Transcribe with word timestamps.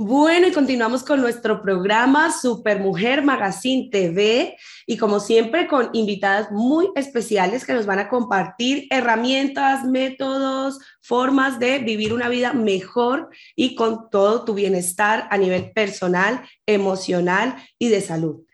Bueno, 0.00 0.46
y 0.46 0.52
continuamos 0.52 1.02
con 1.02 1.20
nuestro 1.20 1.60
programa 1.60 2.30
Supermujer 2.30 3.24
Magazine 3.24 3.88
TV 3.90 4.56
y 4.86 4.96
como 4.96 5.18
siempre 5.18 5.66
con 5.66 5.90
invitadas 5.92 6.52
muy 6.52 6.88
especiales 6.94 7.64
que 7.64 7.72
nos 7.72 7.84
van 7.84 7.98
a 7.98 8.08
compartir 8.08 8.86
herramientas, 8.90 9.84
métodos, 9.84 10.78
formas 11.02 11.58
de 11.58 11.80
vivir 11.80 12.12
una 12.12 12.28
vida 12.28 12.52
mejor 12.52 13.30
y 13.56 13.74
con 13.74 14.08
todo 14.08 14.44
tu 14.44 14.54
bienestar 14.54 15.26
a 15.32 15.36
nivel 15.36 15.72
personal, 15.72 16.48
emocional 16.64 17.56
y 17.76 17.88
de 17.88 18.00
salud. 18.00 18.44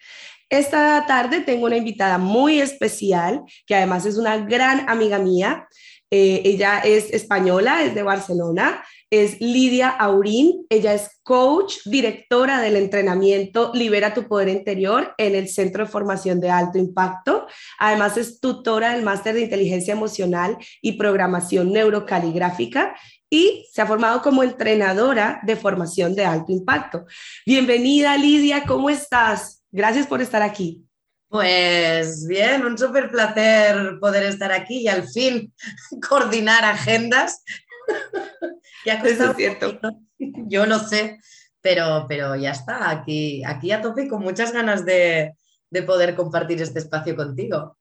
Esta 0.48 1.04
tarde 1.06 1.40
tengo 1.40 1.66
una 1.66 1.76
invitada 1.76 2.16
muy 2.16 2.60
especial 2.60 3.42
que 3.66 3.74
además 3.74 4.06
es 4.06 4.16
una 4.16 4.38
gran 4.38 4.88
amiga 4.88 5.18
mía. 5.18 5.68
Eh, 6.16 6.42
ella 6.44 6.78
es 6.78 7.12
española, 7.12 7.82
es 7.82 7.94
de 7.96 8.04
Barcelona 8.04 8.84
es 9.14 9.40
Lidia 9.40 9.90
Aurín. 9.90 10.66
Ella 10.68 10.94
es 10.94 11.20
coach, 11.22 11.76
directora 11.84 12.60
del 12.60 12.76
entrenamiento 12.76 13.70
Libera 13.74 14.14
tu 14.14 14.26
Poder 14.26 14.48
Interior 14.48 15.14
en 15.18 15.34
el 15.34 15.48
Centro 15.48 15.84
de 15.84 15.90
Formación 15.90 16.40
de 16.40 16.50
Alto 16.50 16.78
Impacto. 16.78 17.46
Además 17.78 18.16
es 18.16 18.40
tutora 18.40 18.92
del 18.92 19.04
Máster 19.04 19.34
de 19.34 19.42
Inteligencia 19.42 19.92
Emocional 19.92 20.56
y 20.82 20.92
Programación 20.92 21.72
Neurocaligráfica 21.72 22.94
y 23.30 23.66
se 23.72 23.82
ha 23.82 23.86
formado 23.86 24.22
como 24.22 24.42
entrenadora 24.42 25.40
de 25.44 25.56
formación 25.56 26.14
de 26.14 26.24
alto 26.24 26.52
impacto. 26.52 27.04
Bienvenida 27.46 28.16
Lidia, 28.16 28.64
¿cómo 28.64 28.90
estás? 28.90 29.64
Gracias 29.72 30.06
por 30.06 30.22
estar 30.22 30.42
aquí. 30.42 30.84
Pues 31.28 32.26
bien, 32.26 32.64
un 32.64 32.78
súper 32.78 33.10
placer 33.10 33.98
poder 34.00 34.24
estar 34.24 34.52
aquí 34.52 34.82
y 34.82 34.88
al 34.88 35.08
fin 35.08 35.52
coordinar 36.08 36.64
agendas 36.64 37.42
ya 38.86 38.94
Eso 38.94 39.30
es 39.30 39.36
cierto. 39.36 39.78
Yo 40.18 40.66
lo 40.66 40.78
sé, 40.78 41.18
pero, 41.60 42.06
pero 42.08 42.36
ya 42.36 42.52
está, 42.52 42.90
aquí, 42.90 43.42
aquí 43.44 43.72
a 43.72 43.80
tope 43.80 44.08
con 44.08 44.22
muchas 44.22 44.52
ganas 44.52 44.84
de, 44.84 45.34
de 45.70 45.82
poder 45.82 46.14
compartir 46.14 46.62
este 46.62 46.78
espacio 46.78 47.16
contigo. 47.16 47.76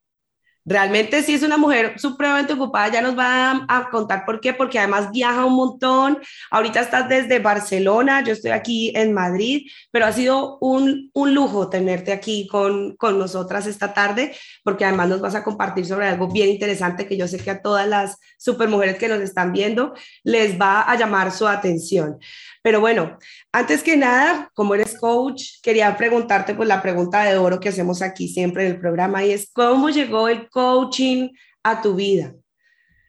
Realmente 0.66 1.22
sí 1.22 1.34
es 1.34 1.42
una 1.42 1.58
mujer 1.58 1.98
supremamente 2.00 2.54
ocupada, 2.54 2.88
ya 2.88 3.02
nos 3.02 3.18
va 3.18 3.66
a, 3.68 3.90
contar 3.90 4.24
por 4.24 4.40
qué, 4.40 4.54
porque 4.54 4.78
además 4.78 5.10
viaja 5.10 5.44
un 5.44 5.56
montón. 5.56 6.18
Ahorita 6.50 6.80
estás 6.80 7.06
desde 7.06 7.38
Barcelona, 7.38 8.24
yo 8.24 8.32
estoy 8.32 8.52
aquí 8.52 8.90
en 8.94 9.12
Madrid, 9.12 9.70
pero 9.90 10.06
ha 10.06 10.12
sido 10.12 10.56
un, 10.60 11.10
un 11.12 11.34
lujo 11.34 11.68
tenerte 11.68 12.12
aquí 12.12 12.48
con, 12.48 12.96
con 12.96 13.18
nosotras 13.18 13.66
esta 13.66 13.92
tarde, 13.92 14.34
porque 14.62 14.86
además 14.86 15.10
nos 15.10 15.20
vas 15.20 15.34
a 15.34 15.44
compartir 15.44 15.84
sobre 15.84 16.08
algo 16.08 16.28
bien 16.28 16.48
interesante 16.48 17.06
que 17.06 17.18
yo 17.18 17.28
sé 17.28 17.38
que 17.38 17.50
a 17.50 17.60
todas 17.60 17.86
las 17.86 18.18
supermujeres 18.38 18.96
que 18.96 19.08
nos 19.08 19.20
están 19.20 19.52
viendo 19.52 19.92
les 20.22 20.58
va 20.58 20.80
a 20.80 20.96
llamar 20.96 21.30
su 21.30 21.46
atención. 21.46 22.18
Pero 22.64 22.80
bueno, 22.80 23.18
antes 23.52 23.82
que 23.82 23.94
nada, 23.94 24.50
como 24.54 24.74
eres 24.74 24.98
coach, 24.98 25.60
quería 25.62 25.94
preguntarte 25.98 26.54
pues 26.54 26.66
la 26.66 26.80
pregunta 26.80 27.22
de 27.22 27.36
oro 27.36 27.60
que 27.60 27.68
hacemos 27.68 28.00
aquí 28.00 28.26
siempre 28.26 28.64
en 28.64 28.72
el 28.72 28.80
programa 28.80 29.22
y 29.22 29.32
es, 29.32 29.50
¿cómo 29.52 29.90
llegó 29.90 30.28
el 30.28 30.48
coaching 30.48 31.28
a 31.62 31.82
tu 31.82 31.94
vida? 31.94 32.34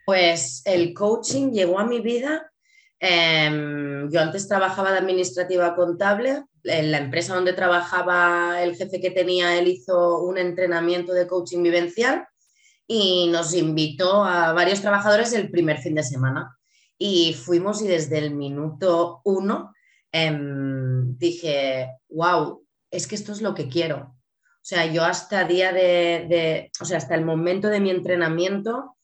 Pues 0.06 0.62
el 0.66 0.94
coaching 0.94 1.54
llegó 1.54 1.80
a 1.80 1.86
mi 1.86 2.02
vida. 2.02 2.52
Em, 3.00 4.12
yo 4.12 4.20
antes 4.20 4.46
trabajaba 4.50 4.92
de 4.92 4.98
administrativa 4.98 5.74
contable. 5.74 6.44
En 6.66 6.92
la 6.92 6.98
empresa 6.98 7.34
donde 7.34 7.54
trabajaba, 7.54 8.62
el 8.62 8.76
jefe 8.76 9.00
que 9.00 9.12
tenía, 9.12 9.58
él 9.58 9.70
hizo 9.70 10.20
un 10.20 10.38
entrenamiento 10.38 11.14
de 11.14 11.28
coaching 11.28 11.64
vivencial 11.64 12.28
y 12.88 13.30
nos 13.32 13.54
invitó 13.54 14.26
a 14.26 14.52
varios 14.52 14.82
trabajadores 14.82 15.32
el 15.32 15.50
primer 15.50 15.78
fin 15.78 15.96
de 15.96 16.04
semana. 16.04 16.58
Y 16.98 17.34
fuimos 17.34 17.82
y 17.82 17.88
desde 17.88 18.18
el 18.18 18.34
minuto 18.34 19.22
uno 19.26 19.74
em, 20.12 21.18
dije, 21.18 21.92
wow, 22.10 22.66
es 22.90 23.08
que 23.08 23.16
esto 23.16 23.32
es 23.32 23.42
lo 23.42 23.54
que 23.54 23.68
quiero. 23.68 24.16
O 24.66 24.68
sea, 24.68 24.88
yo 24.88 25.04
hasta 25.04 25.44
día 25.44 25.72
de, 25.72 26.72
o 26.82 26.86
sea, 26.86 26.98
hasta 26.98 27.14
el 27.14 27.24
momento 27.24 27.68
de 27.68 27.80
mi 27.80 27.92
entrenamiento, 27.92 28.98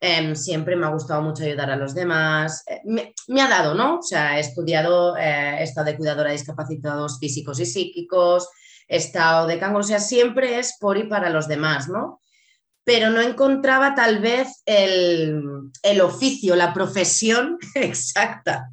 em, 0.00 0.34
siempre 0.34 0.74
me 0.74 0.86
ha 0.86 0.90
gustado 0.90 1.20
mucho 1.20 1.44
ayudar 1.44 1.70
a 1.70 1.76
los 1.76 1.94
demás. 1.94 2.64
Eh, 2.66 2.80
me, 3.28 3.42
ha 3.42 3.48
dado, 3.48 3.74
¿no? 3.74 3.98
O 3.98 4.02
sea, 4.02 4.38
he 4.38 4.40
estudiado, 4.40 5.16
eh, 5.18 5.58
he 5.60 5.64
estado 5.64 5.88
de 5.88 5.98
cuidadora 5.98 6.30
de 6.30 6.36
discapacitados 6.36 7.18
físicos 7.18 7.60
y 7.60 7.66
psíquicos, 7.66 8.48
he 8.88 8.96
estado 8.96 9.46
de 9.46 9.58
canguro, 9.58 9.80
o 9.80 9.86
sea, 9.86 10.00
siempre 10.00 10.58
es 10.58 10.78
por 10.80 10.96
y 10.96 11.04
para 11.04 11.28
los 11.28 11.46
demás, 11.46 11.88
¿no? 11.90 12.21
Pero 12.84 13.10
no 13.10 13.20
encontraba 13.20 13.94
tal 13.94 14.18
vez 14.18 14.62
el, 14.66 16.00
oficio, 16.02 16.56
la 16.56 16.72
profesión 16.72 17.58
exacta. 17.74 18.68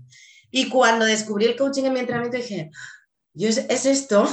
Y 0.51 0.69
cuando 0.69 1.05
descubrí 1.05 1.45
el 1.45 1.55
coaching 1.55 1.83
en 1.83 1.93
mi 1.93 1.99
entrenamiento 1.99 2.37
dije, 2.37 2.71
Yo, 3.33 3.49
es, 3.49 3.85
esto. 3.85 4.27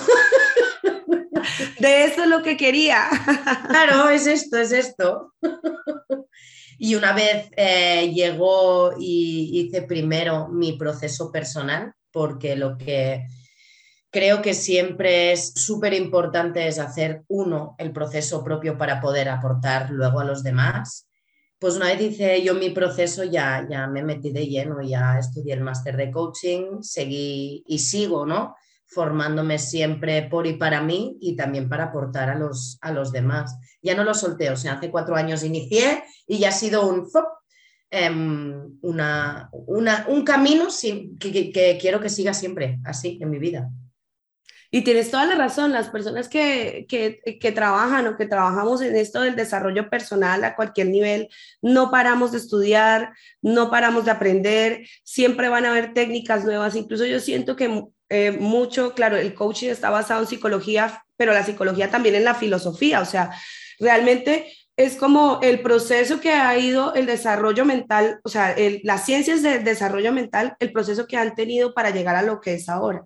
De 1.79 2.05
esto 2.05 2.23
es 2.23 2.29
lo 2.29 2.43
que 2.43 2.57
quería. 2.57 3.09
Claro, 3.69 4.09
es 4.09 4.27
esto, 4.27 4.57
es 4.57 4.73
esto. 4.73 5.35
Y 6.79 6.95
una 6.95 7.13
vez 7.13 7.49
eh, 7.57 8.13
llegó 8.15 8.93
y 8.99 9.51
hice 9.61 9.83
primero 9.83 10.49
mi 10.49 10.73
proceso 10.75 11.31
personal, 11.31 11.93
porque 12.11 12.57
lo 12.57 12.79
que 12.79 13.27
creo 14.17 14.41
que 14.41 14.55
siempre 14.55 15.33
es 15.33 15.53
súper 15.57 15.93
importante 15.93 16.67
es 16.67 16.79
hacer 16.79 17.25
uno 17.29 17.75
el 17.77 17.93
proceso 17.93 18.43
propio 18.43 18.79
para 18.79 18.99
poder 18.99 19.29
aportar 19.29 19.91
luego 19.91 20.21
a 20.21 20.25
los 20.25 20.43
demás. 20.43 21.07
Pues 21.59 21.77
una 21.77 21.89
vez 21.89 22.01
hice 22.01 22.43
yo 22.43 22.55
mi 22.55 22.71
proceso, 22.71 23.25
ya, 23.25 23.67
ya 23.69 23.87
me 23.87 24.03
metí 24.03 24.31
de 24.31 24.47
lleno, 24.47 24.81
ya 24.81 25.19
estudié 25.19 25.53
el 25.53 25.61
máster 25.61 25.99
de 25.99 26.11
coaching, 26.11 26.81
seguí 26.81 27.63
y 27.67 27.79
sigo, 27.79 28.25
¿no? 28.25 28.57
Formándome 28.87 29.59
siempre 29.59 30.23
por 30.23 30.47
y 30.47 30.55
para 30.55 30.81
mí 30.81 31.19
y 31.21 31.37
también 31.37 31.69
para 31.69 31.85
aportar 31.85 32.31
a 32.31 32.39
los, 32.39 32.79
a 32.81 32.93
los 32.93 33.13
demás. 33.13 33.59
Ya 33.83 33.95
no 33.95 34.03
lo 34.03 34.15
solté, 34.15 34.49
o 34.49 34.57
sea, 34.57 34.77
hace 34.77 34.91
cuatro 34.91 35.15
años 35.15 35.45
inicié 35.45 36.05
y 36.27 36.39
ya 36.39 36.49
ha 36.49 36.53
sido 36.53 36.89
un, 36.89 37.07
em, 37.91 38.79
un 38.81 40.25
camino 40.25 40.69
que 41.21 41.79
quiero 41.79 42.01
que 42.01 42.09
siga 42.09 42.33
siempre 42.33 42.79
así 42.83 43.19
en 43.21 43.29
mi 43.29 43.39
vida. 43.39 43.71
Y 44.71 44.83
tienes 44.83 45.11
toda 45.11 45.27
la 45.27 45.35
razón, 45.35 45.73
las 45.73 45.89
personas 45.89 46.29
que, 46.29 46.87
trabajan 47.55 48.07
o 48.07 48.17
que 48.17 48.27
trabajamos 48.27 48.83
en 48.83 48.97
esto 48.97 49.21
del 49.21 49.37
desarrollo 49.37 49.89
personal 49.89 50.45
a 50.45 50.57
cualquier 50.57 50.89
nivel, 50.89 51.29
no 51.63 51.91
paramos 51.91 52.33
de 52.33 52.39
estudiar, 52.39 53.13
no 53.43 53.71
paramos 53.71 54.05
de 54.05 54.11
aprender, 54.11 54.87
siempre 55.05 55.49
van 55.49 55.65
a 55.65 55.71
haber 55.71 55.95
técnicas 55.95 56.45
nuevas. 56.45 56.75
Incluso 56.77 57.05
yo 57.07 57.21
siento 57.21 57.57
que 57.57 57.85
eh, 58.09 58.33
mucho, 58.33 58.95
claro, 58.95 59.17
el 59.17 59.35
coaching 59.35 59.69
está 59.69 59.91
basado 59.91 60.23
en 60.23 60.29
psicología, 60.29 61.05
pero 61.17 61.33
la 61.33 61.45
psicología 61.45 61.91
también 61.91 62.15
en 62.15 62.25
la 62.25 62.35
filosofía, 62.35 63.01
o 63.01 63.05
sea, 63.05 63.31
realmente 63.79 64.53
es 64.77 64.97
como 64.97 65.41
el 65.43 65.61
proceso 65.63 66.21
que 66.21 66.33
ha 66.33 66.57
ido 66.59 66.95
el 66.95 67.07
desarrollo 67.07 67.65
mental, 67.65 68.21
o 68.25 68.29
sea, 68.29 68.55
las 68.83 69.07
ciencias 69.07 69.43
del 69.43 69.65
desarrollo 69.65 70.13
mental, 70.13 70.55
el 70.61 70.71
proceso 70.71 71.07
que 71.07 71.17
han 71.17 71.35
tenido 71.35 71.73
para 71.73 71.91
llegar 71.91 72.15
a 72.17 72.23
lo 72.23 72.41
que 72.41 72.55
es 72.55 72.69
ahora. 72.69 73.05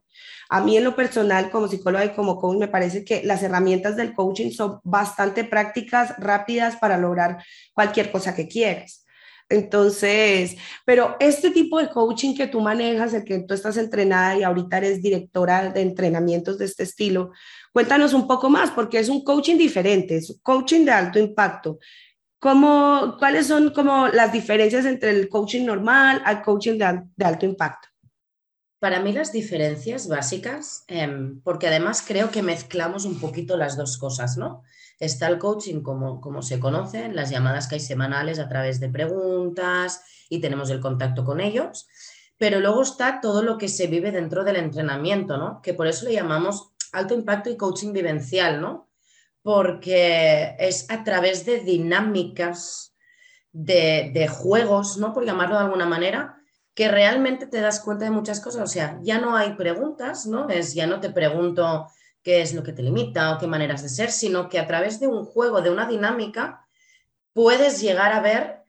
A 0.48 0.60
mí 0.60 0.76
en 0.76 0.82
lo 0.82 0.96
personal, 0.96 1.50
como 1.50 1.68
psicóloga 1.68 2.04
y 2.04 2.10
como 2.10 2.36
coach, 2.36 2.58
me 2.58 2.66
parece 2.66 3.04
que 3.04 3.22
las 3.22 3.44
herramientas 3.44 3.96
del 3.96 4.14
coaching 4.14 4.50
son 4.50 4.80
bastante 4.82 5.44
prácticas, 5.44 6.14
rápidas 6.18 6.74
para 6.76 6.98
lograr 6.98 7.44
cualquier 7.72 8.10
cosa 8.10 8.34
que 8.34 8.48
quieras. 8.48 9.06
Entonces, 9.48 10.56
pero 10.84 11.16
este 11.18 11.50
tipo 11.50 11.78
de 11.80 11.88
coaching 11.88 12.36
que 12.36 12.46
tú 12.46 12.60
manejas, 12.60 13.14
el 13.14 13.24
que 13.24 13.40
tú 13.40 13.54
estás 13.54 13.76
entrenada 13.76 14.36
y 14.38 14.44
ahorita 14.44 14.78
eres 14.78 15.02
directora 15.02 15.70
de 15.70 15.82
entrenamientos 15.82 16.58
de 16.58 16.66
este 16.66 16.84
estilo, 16.84 17.32
cuéntanos 17.72 18.12
un 18.12 18.26
poco 18.26 18.48
más, 18.50 18.70
porque 18.70 18.98
es 18.98 19.08
un 19.08 19.24
coaching 19.24 19.56
diferente, 19.56 20.16
es 20.16 20.30
un 20.30 20.38
coaching 20.42 20.84
de 20.84 20.92
alto 20.92 21.18
impacto. 21.18 21.78
¿Cómo, 22.38 23.16
¿Cuáles 23.18 23.48
son 23.48 23.70
como 23.70 24.08
las 24.08 24.32
diferencias 24.32 24.86
entre 24.86 25.10
el 25.10 25.28
coaching 25.28 25.66
normal 25.66 26.22
al 26.24 26.42
coaching 26.42 26.78
de 26.78 27.24
alto 27.24 27.46
impacto? 27.46 27.88
Para 28.80 29.00
mí 29.00 29.12
las 29.12 29.30
diferencias 29.30 30.08
básicas, 30.08 30.84
em, 30.88 31.42
porque 31.42 31.68
además 31.68 32.02
creo 32.06 32.30
que 32.30 32.42
mezclamos 32.42 33.04
un 33.04 33.20
poquito 33.20 33.58
las 33.58 33.76
dos 33.76 33.98
cosas, 33.98 34.38
¿no? 34.38 34.62
Está 34.98 35.28
el 35.28 35.38
coaching 35.38 35.82
como, 35.82 36.18
como 36.22 36.40
se 36.40 36.58
conoce, 36.58 37.10
las 37.10 37.28
llamadas 37.28 37.68
que 37.68 37.74
hay 37.74 37.80
semanales 37.80 38.38
a 38.38 38.48
través 38.48 38.80
de 38.80 38.88
preguntas 38.88 40.02
y 40.30 40.40
tenemos 40.40 40.70
el 40.70 40.80
contacto 40.80 41.26
con 41.26 41.42
ellos, 41.42 41.88
pero 42.38 42.58
luego 42.58 42.80
está 42.80 43.20
todo 43.20 43.42
lo 43.42 43.58
que 43.58 43.68
se 43.68 43.86
vive 43.86 44.12
dentro 44.12 44.44
del 44.44 44.56
entrenamiento, 44.56 45.36
¿no? 45.36 45.60
Que 45.60 45.74
por 45.74 45.86
eso 45.86 46.06
le 46.06 46.14
llamamos 46.14 46.69
alto 46.92 47.14
impacto 47.14 47.50
y 47.50 47.56
coaching 47.56 47.92
vivencial, 47.92 48.60
¿no? 48.60 48.88
Porque 49.42 50.56
es 50.58 50.90
a 50.90 51.02
través 51.04 51.46
de 51.46 51.60
dinámicas, 51.60 52.94
de, 53.52 54.28
juegos, 54.28 54.96
¿no? 54.96 55.12
Por 55.12 55.24
llamarlo 55.24 55.56
de 55.56 55.64
alguna 55.64 55.86
manera, 55.86 56.36
que 56.74 56.88
realmente 56.88 57.46
te 57.46 57.60
das 57.60 57.80
cuenta 57.80 58.04
de 58.04 58.10
muchas 58.10 58.40
cosas. 58.40 58.62
O 58.62 58.66
sea, 58.66 58.98
ya 59.02 59.18
no 59.18 59.36
hay 59.36 59.54
preguntas, 59.54 60.26
¿no? 60.26 60.48
Es, 60.48 60.74
ya 60.74 60.86
no 60.86 61.00
te 61.00 61.10
pregunto 61.10 61.88
qué 62.22 62.42
es 62.42 62.54
lo 62.54 62.62
que 62.62 62.72
te 62.72 62.82
limita 62.82 63.34
o 63.34 63.38
qué 63.38 63.46
maneras 63.46 63.82
de 63.82 63.88
ser, 63.88 64.10
sino 64.10 64.48
que 64.48 64.58
a 64.58 64.66
través 64.66 65.00
de 65.00 65.08
un 65.08 65.24
juego, 65.24 65.62
de 65.62 65.70
una 65.70 65.88
dinámica, 65.88 66.66
puedes 67.32 67.80
llegar 67.80 68.12
a 68.12 68.20
ver, 68.20 68.62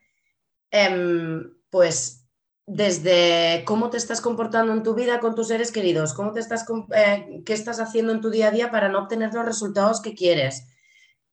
em, 0.70 1.54
pues, 1.70 2.21
desde 2.66 3.64
cómo 3.64 3.90
te 3.90 3.96
estás 3.96 4.20
comportando 4.20 4.72
en 4.72 4.82
tu 4.82 4.94
vida 4.94 5.20
con 5.20 5.34
tus 5.34 5.48
seres 5.48 5.72
queridos, 5.72 6.14
cómo 6.14 6.32
te 6.32 6.40
estás, 6.40 6.64
eh, 6.94 7.42
qué 7.44 7.52
estás 7.52 7.80
haciendo 7.80 8.12
en 8.12 8.20
tu 8.20 8.30
día 8.30 8.48
a 8.48 8.52
día 8.52 8.70
para 8.70 8.88
no 8.88 9.00
obtener 9.00 9.34
los 9.34 9.44
resultados 9.44 10.00
que 10.00 10.14
quieres, 10.14 10.68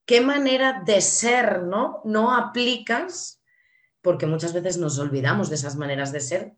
qué 0.06 0.20
manera 0.20 0.82
de 0.84 1.00
ser 1.00 1.62
no, 1.62 2.02
no 2.04 2.34
aplicas, 2.34 3.42
porque 4.02 4.26
muchas 4.26 4.52
veces 4.52 4.78
nos 4.78 4.98
olvidamos 4.98 5.48
de 5.50 5.54
esas 5.54 5.76
maneras 5.76 6.10
de 6.10 6.20
ser, 6.20 6.54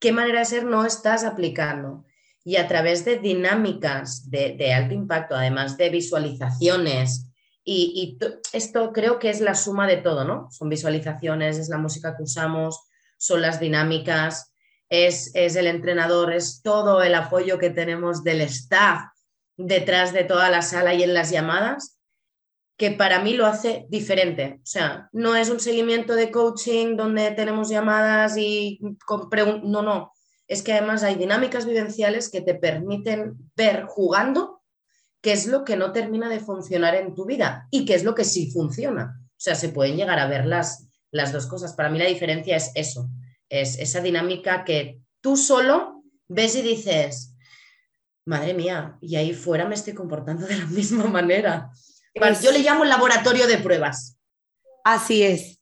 qué 0.00 0.12
manera 0.12 0.40
de 0.40 0.46
ser 0.46 0.64
no 0.64 0.84
estás 0.84 1.24
aplicando. 1.24 2.04
Y 2.44 2.56
a 2.56 2.66
través 2.66 3.04
de 3.04 3.18
dinámicas 3.18 4.30
de, 4.30 4.72
alto 4.72 4.94
impacto, 4.94 5.34
además 5.34 5.76
de 5.76 5.90
visualizaciones, 5.90 7.26
y, 7.62 8.18
y 8.22 8.26
esto 8.54 8.92
creo 8.94 9.18
que 9.18 9.28
es 9.28 9.42
la 9.42 9.54
suma 9.54 9.86
de 9.86 9.98
todo, 9.98 10.24
¿no? 10.24 10.50
Son 10.50 10.70
visualizaciones, 10.70 11.58
es 11.58 11.68
la 11.68 11.76
música 11.76 12.16
que 12.16 12.22
usamos, 12.22 12.87
son 13.18 13.42
las 13.42 13.60
dinámicas, 13.60 14.52
es, 14.88 15.34
el 15.34 15.66
entrenador, 15.66 16.32
es 16.32 16.62
todo 16.62 17.02
el 17.02 17.14
apoyo 17.14 17.58
que 17.58 17.70
tenemos 17.70 18.24
del 18.24 18.40
staff 18.42 19.02
detrás 19.56 20.12
de 20.12 20.24
toda 20.24 20.48
la 20.50 20.62
sala 20.62 20.94
y 20.94 21.02
en 21.02 21.14
las 21.14 21.30
llamadas, 21.30 21.98
que 22.78 22.92
para 22.92 23.20
mí 23.20 23.34
lo 23.34 23.44
hace 23.44 23.86
diferente. 23.90 24.60
O 24.62 24.66
sea, 24.66 25.08
no 25.12 25.34
es 25.34 25.50
un 25.50 25.60
seguimiento 25.60 26.14
de 26.14 26.30
coaching 26.30 26.96
donde 26.96 27.32
tenemos 27.32 27.68
llamadas 27.68 28.36
y 28.36 28.78
no, 29.64 29.82
no. 29.82 30.12
Es 30.46 30.62
que 30.62 30.72
además 30.72 31.02
hay 31.02 31.16
dinámicas 31.16 31.66
vivenciales 31.66 32.30
que 32.30 32.40
te 32.40 32.54
permiten 32.54 33.36
ver 33.56 33.84
jugando 33.84 34.62
qué 35.20 35.32
es 35.32 35.46
lo 35.46 35.64
que 35.64 35.76
no 35.76 35.92
termina 35.92 36.28
de 36.28 36.40
funcionar 36.40 36.94
en 36.94 37.14
tu 37.14 37.26
vida 37.26 37.66
y 37.70 37.84
qué 37.84 37.94
es 37.94 38.04
lo 38.04 38.14
que 38.14 38.24
sí 38.24 38.50
funciona. 38.52 39.20
O 39.20 39.40
sea, 39.40 39.56
se 39.56 39.68
pueden 39.70 39.96
llegar 39.96 40.20
a 40.20 40.28
ver 40.28 40.46
las, 40.46 40.87
las 41.10 41.32
dos 41.32 41.46
cosas. 41.46 41.74
Para 41.74 41.90
mí 41.90 41.98
la 41.98 42.06
diferencia 42.06 42.56
es 42.56 42.72
eso, 42.74 43.08
es 43.48 43.78
esa 43.78 44.00
dinámica 44.00 44.64
que 44.64 45.00
tú 45.20 45.36
solo 45.36 46.02
ves 46.28 46.56
y 46.56 46.62
dices, 46.62 47.34
madre 48.24 48.54
mía, 48.54 48.98
y 49.00 49.16
ahí 49.16 49.32
fuera 49.32 49.66
me 49.66 49.74
estoy 49.74 49.94
comportando 49.94 50.46
de 50.46 50.56
la 50.56 50.66
misma 50.70 51.04
manera. 51.04 51.70
Yo 52.42 52.52
le 52.52 52.60
llamo 52.60 52.84
laboratorio 52.84 53.46
de 53.46 53.58
pruebas. 53.58 54.18
Así 54.84 55.22
es. 55.22 55.58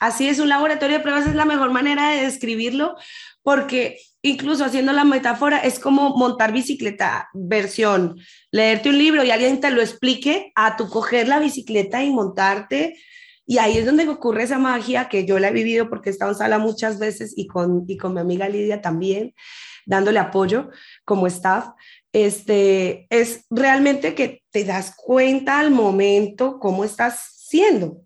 Así 0.00 0.28
es, 0.28 0.38
un 0.38 0.48
laboratorio 0.48 0.98
de 0.98 1.02
pruebas 1.02 1.26
es 1.26 1.34
la 1.34 1.44
mejor 1.44 1.72
manera 1.72 2.10
de 2.10 2.22
describirlo 2.22 2.94
porque 3.42 3.98
incluso 4.22 4.64
haciendo 4.64 4.92
la 4.92 5.04
metáfora 5.04 5.58
es 5.58 5.80
como 5.80 6.16
montar 6.16 6.52
bicicleta 6.52 7.28
versión, 7.34 8.16
leerte 8.52 8.90
un 8.90 8.98
libro 8.98 9.24
y 9.24 9.30
alguien 9.30 9.60
te 9.60 9.70
lo 9.70 9.80
explique 9.80 10.52
a 10.54 10.76
tu 10.76 10.88
coger 10.88 11.26
la 11.26 11.40
bicicleta 11.40 12.04
y 12.04 12.10
montarte 12.10 12.96
y 13.50 13.56
ahí 13.56 13.78
es 13.78 13.86
donde 13.86 14.06
ocurre 14.06 14.42
esa 14.42 14.58
magia 14.58 15.08
que 15.08 15.24
yo 15.24 15.38
la 15.38 15.48
he 15.48 15.52
vivido 15.52 15.88
porque 15.88 16.10
he 16.10 16.12
estado 16.12 16.32
en 16.32 16.36
sala 16.36 16.58
muchas 16.58 16.98
veces 16.98 17.32
y 17.34 17.46
con, 17.46 17.84
y 17.88 17.96
con 17.96 18.12
mi 18.12 18.20
amiga 18.20 18.46
Lidia 18.46 18.82
también, 18.82 19.34
dándole 19.86 20.18
apoyo 20.18 20.68
como 21.06 21.26
staff. 21.26 21.70
Este, 22.12 23.06
es 23.08 23.46
realmente 23.48 24.14
que 24.14 24.42
te 24.50 24.64
das 24.64 24.94
cuenta 24.94 25.60
al 25.60 25.70
momento 25.70 26.58
cómo 26.58 26.84
estás 26.84 27.46
siendo. 27.48 28.02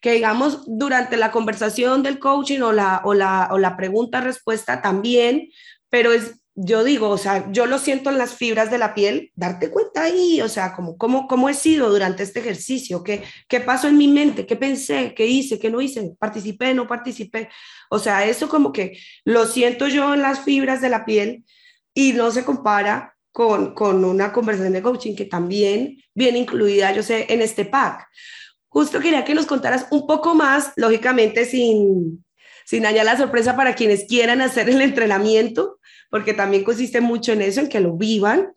Que 0.00 0.12
digamos, 0.12 0.64
durante 0.66 1.18
la 1.18 1.32
conversación 1.32 2.02
del 2.02 2.18
coaching 2.18 2.60
o 2.62 2.72
la, 2.72 3.02
o 3.04 3.12
la, 3.12 3.50
o 3.52 3.58
la 3.58 3.76
pregunta-respuesta 3.76 4.80
también, 4.80 5.50
pero 5.90 6.14
es 6.14 6.40
yo 6.60 6.82
digo, 6.82 7.08
o 7.08 7.18
sea, 7.18 7.46
yo 7.52 7.66
lo 7.66 7.78
siento 7.78 8.10
en 8.10 8.18
las 8.18 8.34
fibras 8.34 8.68
de 8.68 8.78
la 8.78 8.92
piel, 8.92 9.30
darte 9.36 9.70
cuenta 9.70 10.02
ahí, 10.02 10.40
o 10.40 10.48
sea, 10.48 10.74
como, 10.74 10.98
cómo, 10.98 11.28
cómo 11.28 11.48
he 11.48 11.54
sido 11.54 11.88
durante 11.88 12.24
este 12.24 12.40
ejercicio, 12.40 13.04
¿Qué, 13.04 13.22
qué 13.46 13.60
pasó 13.60 13.86
en 13.86 13.96
mi 13.96 14.08
mente, 14.08 14.44
qué 14.44 14.56
pensé, 14.56 15.14
qué 15.14 15.24
hice, 15.24 15.60
qué 15.60 15.70
no 15.70 15.80
hice, 15.80 16.16
participé, 16.18 16.74
no 16.74 16.88
participé. 16.88 17.48
O 17.90 18.00
sea, 18.00 18.26
eso 18.26 18.48
como 18.48 18.72
que 18.72 18.98
lo 19.24 19.46
siento 19.46 19.86
yo 19.86 20.14
en 20.14 20.22
las 20.22 20.40
fibras 20.40 20.80
de 20.80 20.88
la 20.88 21.04
piel 21.04 21.44
y 21.94 22.12
no 22.12 22.32
se 22.32 22.44
compara 22.44 23.14
con, 23.30 23.72
con 23.72 24.04
una 24.04 24.32
conversación 24.32 24.72
de 24.72 24.82
coaching 24.82 25.14
que 25.14 25.26
también 25.26 26.02
viene 26.12 26.38
incluida, 26.38 26.90
yo 26.92 27.04
sé, 27.04 27.26
en 27.28 27.40
este 27.40 27.66
pack. 27.66 28.04
Justo 28.66 28.98
quería 28.98 29.24
que 29.24 29.34
nos 29.34 29.46
contaras 29.46 29.86
un 29.92 30.08
poco 30.08 30.34
más, 30.34 30.72
lógicamente 30.74 31.44
sin, 31.44 32.24
sin 32.66 32.82
dañar 32.82 33.04
la 33.04 33.16
sorpresa 33.16 33.54
para 33.54 33.76
quienes 33.76 34.06
quieran 34.06 34.40
hacer 34.40 34.68
el 34.68 34.82
entrenamiento, 34.82 35.78
porque 36.10 36.34
también 36.34 36.64
consiste 36.64 37.00
mucho 37.00 37.32
en 37.32 37.42
eso, 37.42 37.60
en 37.60 37.68
que 37.68 37.80
lo 37.80 37.96
vivan. 37.96 38.52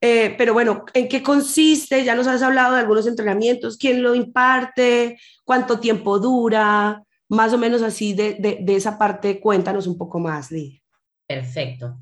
Eh, 0.00 0.34
pero 0.38 0.54
bueno, 0.54 0.84
¿en 0.94 1.08
qué 1.08 1.22
consiste? 1.22 2.04
Ya 2.04 2.14
nos 2.14 2.26
has 2.26 2.42
hablado 2.42 2.74
de 2.74 2.80
algunos 2.80 3.06
entrenamientos, 3.06 3.76
quién 3.76 4.02
lo 4.02 4.14
imparte, 4.14 5.18
cuánto 5.44 5.78
tiempo 5.78 6.18
dura, 6.18 7.02
más 7.28 7.52
o 7.52 7.58
menos 7.58 7.82
así 7.82 8.14
de, 8.14 8.34
de, 8.34 8.76
esa 8.76 8.98
parte, 8.98 9.40
cuéntanos 9.40 9.86
un 9.86 9.98
poco 9.98 10.18
más, 10.18 10.50
Lidia. 10.50 10.80
Perfecto. 11.26 11.98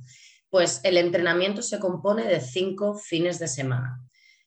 Pues 0.49 0.81
el 0.85 0.97
entrenamiento 0.97 1.61
se 1.61 1.79
compone 1.79 2.25
de 2.25 2.41
cinco 2.41 2.95
fines 2.95 3.39
de 3.39 3.49
semana. 3.49 4.01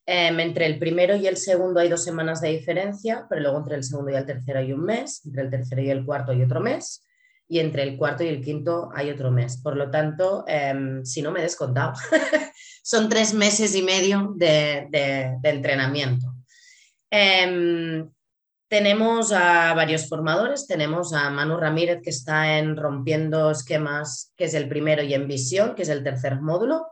Em, 0.06 0.40
entre 0.40 0.66
el 0.66 0.80
primero 0.80 1.16
y 1.16 1.28
el 1.28 1.38
segundo 1.38 1.80
hay 1.80 1.90
dos 1.90 2.04
semanas 2.04 2.42
de 2.42 2.50
diferencia, 2.50 3.28
pero 3.30 3.42
luego 3.42 3.60
entre 3.60 3.76
el 3.76 3.84
segundo 3.84 4.12
y 4.12 4.16
el 4.16 4.26
tercero 4.26 4.60
hay 4.60 4.74
un 4.74 4.84
mes, 4.84 5.24
entre 5.26 5.44
el 5.44 5.50
tercero 5.52 5.82
y 5.82 5.90
el 5.92 6.04
cuarto 6.04 6.32
hay 6.32 6.42
otro 6.42 6.60
mes, 6.60 7.06
y 7.52 7.60
entre 7.60 7.84
el 7.84 7.98
cuarto 7.98 8.24
y 8.24 8.30
el 8.30 8.42
quinto 8.42 8.90
hay 8.96 9.10
otro 9.10 9.30
mes. 9.30 9.58
Por 9.58 9.76
lo 9.76 9.92
tanto, 9.92 10.46
em, 10.48 11.04
si 11.04 11.22
no 11.22 11.32
me 11.32 11.42
he 11.42 11.44
descontado, 11.44 11.92
son 12.82 13.10
tres 13.10 13.34
meses 13.34 13.76
y 13.76 13.84
medio 13.84 14.34
de, 14.38 14.88
entrenamiento. 15.44 16.34
Em, 17.10 18.10
tenemos 18.70 19.34
a 19.34 19.74
varios 19.74 20.08
formadores, 20.08 20.66
tenemos 20.66 21.14
a 21.14 21.30
Manu 21.30 21.58
Ramírez 21.58 22.00
que 22.02 22.12
está 22.12 22.58
en 22.58 22.78
Rompiendo 22.78 23.52
Esquemas, 23.52 24.32
que 24.38 24.46
es 24.46 24.54
el 24.54 24.70
primero, 24.70 25.04
y 25.04 25.14
en 25.14 25.28
Visión, 25.28 25.76
que 25.76 25.82
es 25.82 25.90
el 25.90 26.06
tercer 26.06 26.40
módulo, 26.40 26.88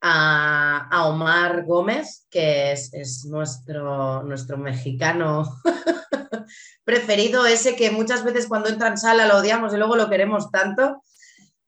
a, 0.00 1.06
Omar 1.08 1.64
Gómez, 1.64 2.26
que 2.30 2.72
es, 2.72 2.92
es 2.92 3.24
nuestro, 3.24 4.22
nuestro 4.22 4.58
mexicano 4.58 5.44
preferido 6.84 7.46
ese 7.46 7.76
que 7.76 7.90
muchas 7.90 8.24
veces 8.24 8.46
cuando 8.46 8.68
entra 8.68 8.88
en 8.88 8.98
sala 8.98 9.26
lo 9.26 9.38
odiamos 9.38 9.72
y 9.72 9.76
luego 9.76 9.96
lo 9.96 10.08
queremos 10.08 10.50
tanto, 10.50 11.02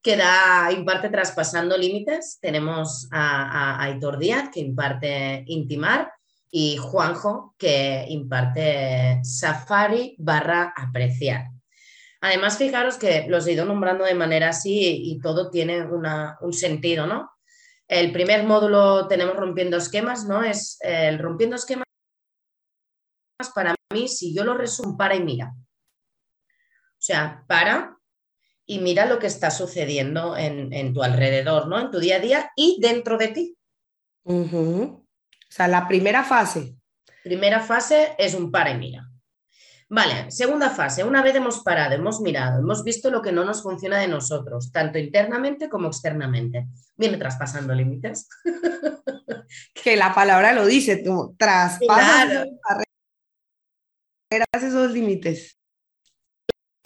que 0.02 0.16
da, 0.16 0.70
imparte 0.72 1.08
traspasando 1.08 1.76
límites. 1.76 2.38
Tenemos 2.40 3.08
a, 3.10 3.82
Aitor 3.82 4.18
Díaz, 4.18 4.50
que 4.52 4.60
imparte 4.60 5.44
intimar, 5.46 6.12
y 6.50 6.78
Juanjo, 6.78 7.54
que 7.58 8.06
imparte 8.08 9.20
safari 9.22 10.16
barra 10.18 10.72
apreciar. 10.74 11.48
Además, 12.20 12.56
fijaros 12.56 12.96
que 12.96 13.26
los 13.28 13.46
he 13.46 13.52
ido 13.52 13.64
nombrando 13.64 14.04
de 14.04 14.14
manera 14.14 14.48
así 14.48 15.02
y, 15.04 15.20
todo 15.20 15.50
tiene 15.50 15.86
un 15.86 16.52
sentido, 16.52 17.06
¿no? 17.06 17.30
El 17.88 18.12
primer 18.12 18.44
módulo 18.44 19.08
tenemos 19.08 19.34
rompiendo 19.34 19.78
esquemas, 19.78 20.26
¿no? 20.26 20.44
Es 20.44 20.78
el 20.82 21.18
rompiendo 21.18 21.56
esquemas 21.56 21.84
para 23.54 23.74
mí, 23.92 24.08
si 24.08 24.34
yo 24.34 24.44
lo 24.44 24.54
resumo, 24.54 24.96
para 24.96 25.14
y 25.14 25.22
mira. 25.22 25.54
O 25.56 27.00
sea, 27.00 27.44
para 27.48 27.96
y 28.66 28.80
mira 28.80 29.06
lo 29.06 29.18
que 29.18 29.28
está 29.28 29.50
sucediendo 29.50 30.36
en, 30.36 30.92
tu 30.92 31.02
alrededor, 31.02 31.68
¿no? 31.68 31.80
En 31.80 31.90
tu 31.90 31.98
día 31.98 32.16
a 32.16 32.20
día 32.20 32.50
y 32.54 32.78
dentro 32.82 33.16
de 33.16 33.28
ti. 33.28 33.56
O 34.24 35.04
sea, 35.48 35.68
la 35.68 35.88
primera 35.88 36.22
fase. 36.22 36.74
Primera 37.22 37.60
fase 37.60 38.14
es 38.18 38.34
un 38.34 38.50
para 38.50 38.72
y 38.72 38.78
mira. 38.78 39.07
Vale, 39.90 40.30
segunda 40.30 40.68
fase. 40.68 41.02
Una 41.02 41.22
vez 41.22 41.34
hemos 41.34 41.60
parado, 41.60 41.94
hemos 41.94 42.20
mirado, 42.20 42.60
hemos 42.60 42.84
visto 42.84 43.10
lo 43.10 43.22
que 43.22 43.32
no 43.32 43.44
nos 43.44 43.62
funciona 43.62 43.98
de 43.98 44.08
nosotros, 44.08 44.70
tanto 44.70 44.98
internamente 44.98 45.70
como 45.70 45.88
externamente. 45.88 46.66
Viene 46.94 47.16
traspasando 47.16 47.74
límites. 47.74 48.28
que 49.74 49.96
la 49.96 50.14
palabra 50.14 50.52
lo 50.52 50.66
dice, 50.66 50.98
tú 50.98 51.34
traspasas 51.38 52.46
esos 54.52 54.92
límites? 54.92 55.58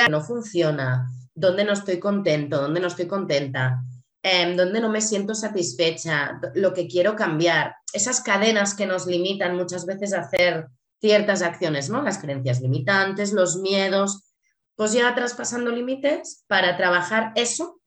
No 0.08 0.20
funciona, 0.20 1.08
dónde 1.34 1.64
no 1.64 1.72
estoy 1.72 1.98
contento, 1.98 2.60
dónde 2.60 2.80
no 2.80 2.86
estoy 2.86 3.06
contenta, 3.06 3.82
eh, 4.22 4.54
dónde 4.54 4.80
no 4.80 4.90
me 4.90 5.00
siento 5.00 5.34
satisfecha, 5.34 6.40
lo 6.54 6.72
que 6.72 6.86
quiero 6.86 7.16
cambiar, 7.16 7.74
esas 7.92 8.20
cadenas 8.20 8.74
que 8.74 8.86
nos 8.86 9.06
limitan 9.06 9.56
muchas 9.56 9.86
veces 9.86 10.12
a 10.12 10.20
hacer 10.20 10.68
ciertas 11.02 11.42
acciones, 11.42 11.90
¿no? 11.90 12.00
Las 12.00 12.18
creencias 12.18 12.62
limitantes, 12.62 13.32
los 13.32 13.56
miedos, 13.56 14.32
pues 14.76 14.92
ya 14.92 15.14
traspasando 15.14 15.70
límites 15.70 16.44
para 16.46 16.76
trabajar 16.78 17.32
eso 17.34 17.82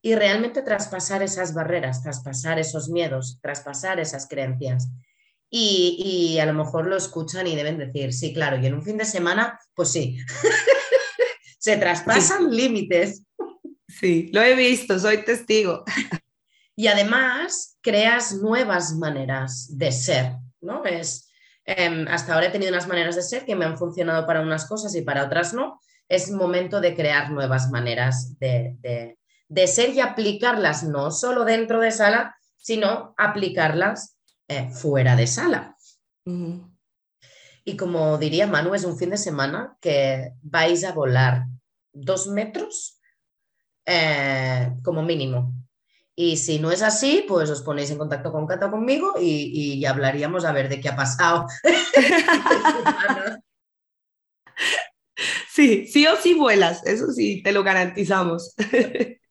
y 0.00 0.14
realmente 0.14 0.62
traspasar 0.62 1.22
esas 1.22 1.52
barreras, 1.52 2.02
traspasar 2.02 2.58
esos 2.58 2.88
miedos, 2.88 3.38
traspasar 3.42 4.00
esas 4.00 4.26
creencias 4.28 4.88
y, 5.54 6.38
a 6.40 6.46
lo 6.46 6.54
mejor 6.54 6.86
lo 6.86 6.96
escuchan 6.96 7.46
y 7.46 7.54
deben 7.54 7.76
decir, 7.76 8.14
sí, 8.14 8.32
claro, 8.32 8.58
y 8.58 8.64
en 8.64 8.74
un 8.74 8.82
fin 8.82 8.96
de 8.96 9.04
semana, 9.04 9.60
pues 9.74 9.90
sí, 9.90 10.16
se 11.58 11.76
traspasan 11.76 12.50
límites. 12.50 13.24
Sí, 13.86 14.30
lo 14.32 14.40
he 14.40 14.54
visto, 14.54 14.98
soy 14.98 15.24
testigo. 15.24 15.84
Y 16.74 16.86
además 16.86 17.76
creas 17.82 18.36
nuevas 18.36 18.94
maneras 18.94 19.76
de 19.76 19.92
ser, 19.92 20.36
¿no? 20.62 20.86
Es, 20.86 21.28
em, 21.64 22.06
hasta 22.08 22.34
ahora 22.34 22.46
he 22.46 22.50
tenido 22.50 22.72
unas 22.72 22.88
maneras 22.88 23.16
de 23.16 23.22
ser 23.22 23.44
que 23.44 23.56
me 23.56 23.64
han 23.64 23.78
funcionado 23.78 24.26
para 24.26 24.40
unas 24.40 24.66
cosas 24.66 24.94
y 24.94 25.02
para 25.02 25.24
otras 25.24 25.54
no. 25.54 25.80
es 26.08 26.30
momento 26.30 26.80
de 26.80 26.94
crear 26.94 27.30
nuevas 27.30 27.70
maneras 27.70 28.38
de, 28.38 29.16
ser 29.66 29.90
y 29.90 30.00
aplicarlas 30.00 30.82
no 30.82 31.10
solo 31.10 31.44
dentro 31.44 31.80
de 31.80 31.90
sala, 31.90 32.36
sino 32.56 33.14
aplicarlas 33.16 34.18
eh, 34.48 34.68
fuera 34.70 35.16
de 35.16 35.26
sala. 35.26 35.76
Y 37.64 37.76
como 37.76 38.18
diría 38.18 38.46
Manu, 38.46 38.74
es 38.74 38.84
un 38.84 38.98
fin 38.98 39.10
de 39.10 39.16
semana 39.16 39.76
que 39.80 40.32
vais 40.42 40.84
a 40.84 40.92
volar 40.92 41.46
dos 41.92 42.26
metros 42.26 43.00
eh, 43.86 44.74
como 44.82 45.02
mínimo. 45.02 45.54
Y 46.14 46.36
si 46.36 46.58
no 46.58 46.70
es 46.70 46.82
así, 46.82 47.24
pues 47.26 47.48
os 47.50 47.62
ponéis 47.62 47.90
en 47.90 47.98
contacto 47.98 48.30
con 48.32 48.46
Cata 48.46 48.70
conmigo 48.70 49.14
y, 49.18 49.78
y 49.78 49.84
hablaríamos 49.86 50.44
a 50.44 50.52
ver 50.52 50.68
de 50.68 50.80
qué 50.80 50.90
ha 50.90 50.96
pasado. 50.96 51.46
sí, 55.50 55.86
sí 55.86 56.06
o 56.06 56.16
sí 56.16 56.34
vuelas, 56.34 56.84
eso 56.86 57.10
sí, 57.12 57.42
te 57.42 57.52
lo 57.52 57.62
garantizamos. 57.62 58.54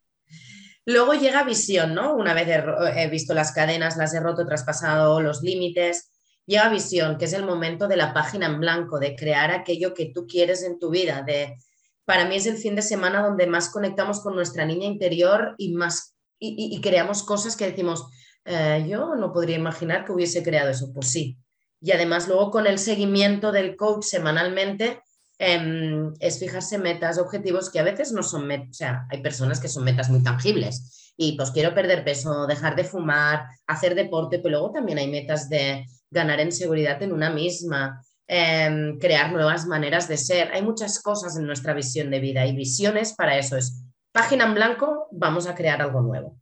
Luego 0.86 1.14
llega 1.14 1.44
visión, 1.44 1.94
¿no? 1.94 2.16
Una 2.16 2.34
vez 2.34 2.48
he, 2.96 3.08
visto 3.10 3.34
las 3.34 3.52
cadenas, 3.52 3.98
las 3.98 4.14
he 4.14 4.20
roto, 4.20 4.46
traspasado 4.46 5.22
los 5.22 5.42
límites. 5.44 6.12
Llega 6.48 6.70
visión, 6.70 7.18
que 7.18 7.26
es 7.26 7.34
el 7.34 7.46
momento 7.46 7.88
de 7.88 7.98
la 7.98 8.14
página 8.14 8.48
en 8.48 8.60
blanco, 8.60 9.00
de 9.00 9.16
crear 9.16 9.52
aquello 9.52 9.94
que 9.94 10.12
tú 10.14 10.26
quieres 10.26 10.64
en 10.64 10.80
tu 10.80 10.90
vida. 10.90 11.22
De, 11.22 11.56
para 12.04 12.26
mí 12.26 12.38
es 12.38 12.48
el 12.48 12.58
fin 12.58 12.76
de 12.76 12.82
semana 12.82 13.22
donde 13.22 13.46
más 13.46 13.70
conectamos 13.70 14.22
con 14.22 14.36
nuestra 14.36 14.66
niña 14.66 14.88
interior 14.88 15.54
y 15.58 15.74
más 15.74 16.11
y, 16.44 16.82
creamos 16.82 17.22
cosas 17.22 17.56
que 17.56 17.70
decimos, 17.70 18.08
eh, 18.46 18.84
yo 18.90 19.16
no 19.16 19.32
podría 19.32 19.58
imaginar 19.58 20.06
que 20.06 20.12
hubiese 20.12 20.42
creado 20.42 20.72
eso. 20.72 20.92
Pues 20.92 21.12
sí. 21.12 21.38
Y 21.80 21.92
además 21.92 22.28
luego 22.28 22.50
con 22.50 22.66
el 22.66 22.80
seguimiento 22.80 23.52
del 23.52 23.76
coach 23.76 24.04
semanalmente 24.04 25.02
em, 25.38 26.14
es 26.20 26.40
fijarse 26.40 26.78
metas, 26.78 27.20
objetivos 27.20 27.70
que 27.70 27.80
a 27.80 27.84
veces 27.84 28.12
no 28.12 28.24
son 28.24 28.46
metas, 28.48 28.70
o 28.70 28.74
sea, 28.74 29.08
hay 29.10 29.22
personas 29.22 29.60
que 29.60 29.68
son 29.68 29.84
metas 29.84 30.10
muy 30.10 30.22
tangibles 30.22 31.14
y 31.18 31.36
pues 31.36 31.50
quiero 31.52 31.74
perder 31.74 32.04
peso, 32.04 32.46
dejar 32.46 32.76
de 32.76 32.84
fumar, 32.84 33.46
hacer 33.66 33.96
deporte, 33.96 34.38
pero 34.38 34.52
luego 34.52 34.72
también 34.72 35.00
hay 35.00 35.10
metas 35.10 35.50
de 35.50 35.86
ganar 36.12 36.40
en 36.40 36.52
seguridad 36.52 37.02
en 37.02 37.12
una 37.12 37.32
misma, 37.32 38.04
em, 38.28 39.00
crear 39.00 39.32
nuevas 39.32 39.66
maneras 39.66 40.08
de 40.08 40.18
ser. 40.18 40.52
Hay 40.54 40.62
muchas 40.62 41.02
cosas 41.02 41.36
en 41.38 41.46
nuestra 41.48 41.74
visión 41.74 42.12
de 42.12 42.20
vida 42.20 42.46
y 42.46 42.56
visiones 42.56 43.14
para 43.14 43.38
eso 43.38 43.58
es 43.58 43.84
página 44.12 44.46
en 44.46 44.53
blanco, 44.53 45.08
vamos 45.12 45.48
a 45.48 45.56
crear 45.56 45.82
algo 45.82 46.01
nuevo. 46.01 46.38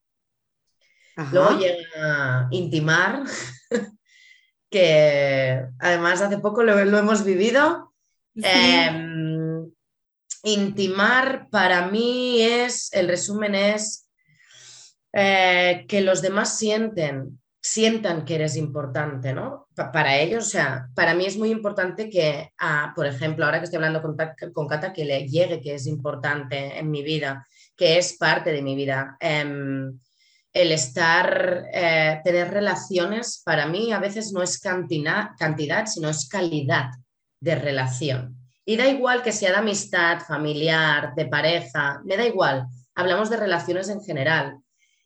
Luego 1.32 1.58
llega 1.58 2.48
Intimar, 2.52 3.24
que 4.70 5.66
además 5.80 6.22
hace 6.22 6.38
poco 6.38 6.64
lo, 6.64 6.78
hemos 6.80 7.26
vivido. 7.26 7.94
Em, 8.36 9.70
intimar 10.44 11.50
para 11.50 11.88
mí 11.88 12.42
es, 12.42 12.94
el 12.94 13.10
resumen 13.10 13.54
es 13.56 14.10
eh, 15.12 15.86
que 15.90 16.02
los 16.02 16.22
demás 16.22 16.58
sienten, 16.58 17.42
sientan 17.62 18.24
que 18.24 18.36
eres 18.36 18.56
importante, 18.56 19.34
¿no? 19.34 19.68
para 19.94 20.18
ellos, 20.18 20.48
o 20.48 20.50
sea, 20.50 20.88
para 20.94 21.14
mí 21.14 21.26
es 21.26 21.38
muy 21.38 21.52
importante 21.52 22.10
que, 22.10 22.52
por 22.96 23.08
ejemplo, 23.08 23.46
ahora 23.46 23.60
que 23.60 23.66
estoy 23.66 23.78
hablando 23.78 24.02
con, 24.02 24.18
con 24.54 24.68
Cata, 24.68 24.92
que 24.92 25.06
le 25.06 25.28
llegue 25.28 25.62
que 25.62 25.76
es 25.76 25.88
importante 25.88 26.78
en 26.78 26.92
mi 26.92 27.02
vida 27.02 27.46
que 27.80 27.98
es 27.98 28.18
parte 28.18 28.52
de 28.52 28.62
mi 28.62 28.76
vida. 28.76 29.16
Em, 29.22 29.98
el 30.52 30.72
estar, 30.74 31.64
eh, 31.72 32.20
tener 32.26 32.52
relaciones, 32.52 33.42
para 33.46 33.68
mí 33.68 33.94
a 33.94 34.00
veces 34.00 34.34
no 34.34 34.44
es 34.44 34.60
cantidad, 34.60 35.30
cantidad, 35.38 35.86
sino 35.86 36.10
es 36.10 36.28
calidad 36.28 36.90
de 37.40 37.56
relación. 37.56 38.36
Y 38.66 38.76
da 38.76 38.86
igual 38.88 39.24
que 39.24 39.32
sea 39.32 39.52
de 39.52 39.58
amistad, 39.58 40.20
familiar, 40.20 41.16
de 41.16 41.28
pareja, 41.28 42.02
me 42.04 42.18
da 42.18 42.26
igual. 42.26 42.68
Hablamos 42.96 43.30
de 43.30 43.38
relaciones 43.38 43.88
en 43.88 44.04
general. 44.04 44.58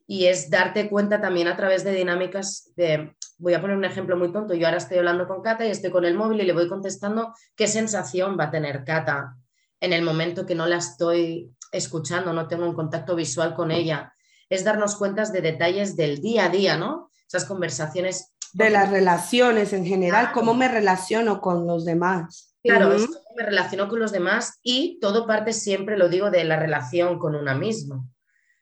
Y 0.08 0.26
es 0.26 0.50
darte 0.50 0.90
cuenta 0.90 1.22
también 1.22 1.48
a 1.48 1.56
través 1.56 1.84
de 1.84 1.94
dinámicas 1.94 2.72
de, 2.76 3.16
voy 3.38 3.54
a 3.54 3.62
poner 3.62 3.78
un 3.78 3.86
ejemplo 3.86 4.18
muy 4.18 4.32
tonto, 4.32 4.56
yo 4.56 4.66
ahora 4.66 4.80
estoy 4.80 4.98
hablando 4.98 5.28
con 5.28 5.44
Cata 5.44 5.66
y 5.66 5.70
estoy 5.70 5.92
con 5.92 6.06
el 6.06 6.16
móvil 6.16 6.42
y 6.42 6.46
le 6.46 6.54
voy 6.54 6.68
contestando 6.68 7.36
qué 7.56 7.68
sensación 7.68 8.36
va 8.38 8.46
a 8.46 8.52
tener 8.52 8.84
Cata 8.84 9.36
en 9.80 9.94
el 9.94 10.02
momento 10.02 10.46
que 10.46 10.56
no 10.56 10.66
la 10.66 10.78
estoy 10.78 11.52
escuchando, 11.74 12.32
no 12.32 12.48
tengo 12.48 12.66
un 12.66 12.74
contacto 12.74 13.16
visual 13.16 13.54
con 13.56 13.72
ella. 13.72 14.14
Es 14.50 14.64
darnos 14.64 14.96
cuenta 14.96 15.24
de 15.26 15.42
detalles 15.42 15.96
del 15.96 16.22
día 16.22 16.46
a 16.46 16.50
día, 16.50 16.78
¿no? 16.78 17.10
Esas 17.28 17.46
conversaciones. 17.46 18.34
De 18.54 18.70
las 18.70 18.90
relaciones 18.90 19.74
en 19.74 19.86
general, 19.86 20.32
cómo 20.32 20.54
me 20.54 20.68
relaciono 20.68 21.42
con 21.42 21.66
los 21.66 21.86
demás. 21.86 22.56
Claro, 22.64 22.92
cómo 22.92 23.36
me 23.36 23.44
relaciono 23.44 23.90
con 23.90 24.00
los 24.00 24.12
demás 24.12 24.60
y 24.62 25.00
todo 25.00 25.26
parte 25.26 25.52
siempre, 25.52 25.98
lo 25.98 26.08
digo, 26.08 26.30
de 26.30 26.44
la 26.44 26.58
relación 26.58 27.18
con 27.18 27.36
una 27.36 27.56
misma. 27.56 28.06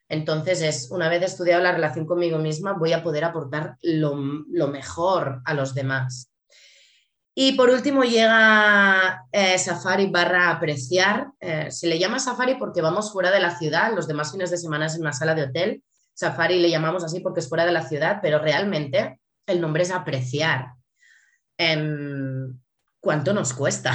Entonces, 0.07 0.61
es 0.61 0.91
una 0.91 1.09
vez 1.09 1.21
estudiado 1.23 1.61
la 1.61 1.73
relación 1.73 2.05
conmigo 2.05 2.37
misma, 2.37 2.73
voy 2.73 2.93
a 2.93 3.03
poder 3.03 3.25
aportar 3.25 3.77
lo, 3.81 4.15
lo 4.49 4.67
mejor 4.69 5.41
a 5.45 5.53
los 5.53 5.73
demás. 5.73 6.30
Y 7.33 7.53
por 7.53 7.69
último 7.69 8.03
llega 8.03 9.25
eh, 9.31 9.57
Safari 9.57 10.07
barra 10.07 10.49
apreciar. 10.49 11.27
Eh, 11.39 11.71
se 11.71 11.87
le 11.87 11.97
llama 11.97 12.19
Safari 12.19 12.55
porque 12.55 12.81
vamos 12.81 13.13
fuera 13.13 13.31
de 13.31 13.39
la 13.39 13.57
ciudad, 13.57 13.93
los 13.95 14.07
demás 14.07 14.31
fines 14.31 14.51
de 14.51 14.57
semana 14.57 14.87
es 14.87 14.95
en 14.95 15.01
una 15.01 15.13
sala 15.13 15.33
de 15.33 15.43
hotel. 15.43 15.83
Safari 16.13 16.59
le 16.59 16.69
llamamos 16.69 17.03
así 17.03 17.21
porque 17.21 17.39
es 17.39 17.47
fuera 17.47 17.65
de 17.65 17.71
la 17.71 17.87
ciudad, 17.87 18.19
pero 18.21 18.39
realmente 18.39 19.19
el 19.47 19.61
nombre 19.61 19.83
es 19.83 19.91
apreciar. 19.91 20.73
Em, 21.57 22.59
¿Cuánto 22.99 23.33
nos 23.33 23.53
cuesta? 23.53 23.93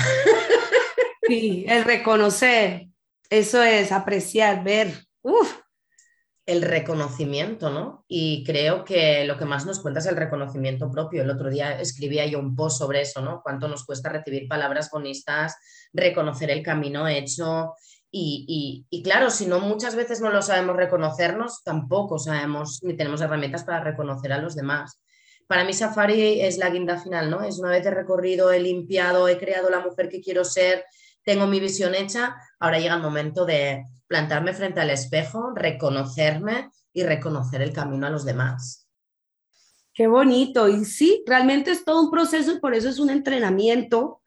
Sí, 1.28 1.64
el 1.68 1.82
reconocer, 1.82 2.86
eso 3.30 3.60
es 3.60 3.90
apreciar, 3.90 4.62
ver. 4.62 4.94
Uf, 5.22 5.56
el 6.46 6.62
reconocimiento, 6.62 7.70
¿no? 7.70 8.04
Y 8.06 8.44
creo 8.44 8.84
que 8.84 9.24
lo 9.24 9.36
que 9.36 9.44
más 9.44 9.66
nos 9.66 9.80
cuenta 9.80 9.98
es 9.98 10.06
el 10.06 10.16
reconocimiento 10.16 10.88
propio. 10.90 11.22
El 11.22 11.30
otro 11.30 11.50
día 11.50 11.80
escribía 11.80 12.24
yo 12.24 12.38
un 12.38 12.54
post 12.54 12.78
sobre 12.78 13.00
eso, 13.00 13.20
¿no? 13.20 13.40
Cuánto 13.42 13.66
nos 13.66 13.84
cuesta 13.84 14.10
recibir 14.10 14.46
palabras 14.46 14.88
bonitas, 14.90 15.56
reconocer 15.92 16.50
el 16.50 16.62
camino 16.62 17.08
hecho. 17.08 17.74
Y, 18.18 18.86
claro, 19.04 19.28
si 19.28 19.46
no 19.46 19.60
muchas 19.60 19.94
veces 19.94 20.20
no 20.20 20.30
lo 20.30 20.40
sabemos 20.40 20.76
reconocernos, 20.76 21.62
tampoco 21.64 22.18
sabemos 22.18 22.78
ni 22.82 22.96
tenemos 22.96 23.20
herramientas 23.20 23.64
para 23.64 23.82
reconocer 23.82 24.32
a 24.32 24.38
los 24.38 24.54
demás. 24.54 25.02
Para 25.48 25.64
mí 25.64 25.74
Safari 25.74 26.40
es 26.40 26.58
la 26.58 26.70
guinda 26.70 26.98
final, 26.98 27.28
¿no? 27.28 27.42
Es 27.42 27.58
una 27.58 27.70
vez 27.70 27.84
he 27.84 27.90
recorrido, 27.90 28.52
he 28.52 28.60
limpiado, 28.60 29.28
he 29.28 29.36
creado 29.36 29.68
la 29.68 29.80
mujer 29.80 30.08
que 30.08 30.22
quiero 30.22 30.44
ser, 30.44 30.84
tengo 31.24 31.46
mi 31.46 31.60
visión 31.60 31.94
hecha, 31.94 32.36
ahora 32.58 32.78
llega 32.78 32.94
el 32.94 33.02
momento 33.02 33.44
de 33.44 33.84
plantarme 34.06 34.54
frente 34.54 34.80
al 34.80 34.90
espejo, 34.90 35.52
reconocerme 35.54 36.70
y 36.92 37.02
reconocer 37.02 37.62
el 37.62 37.72
camino 37.72 38.06
a 38.06 38.10
los 38.10 38.24
demás. 38.24 38.86
Qué 39.96 40.06
bonito. 40.06 40.68
Y 40.68 40.84
sí, 40.84 41.24
realmente 41.26 41.70
es 41.70 41.84
todo 41.84 42.02
un 42.02 42.10
proceso 42.10 42.52
y 42.52 42.60
por 42.60 42.74
eso 42.74 42.88
es 42.88 42.98
un 42.98 43.08
entrenamiento 43.08 44.20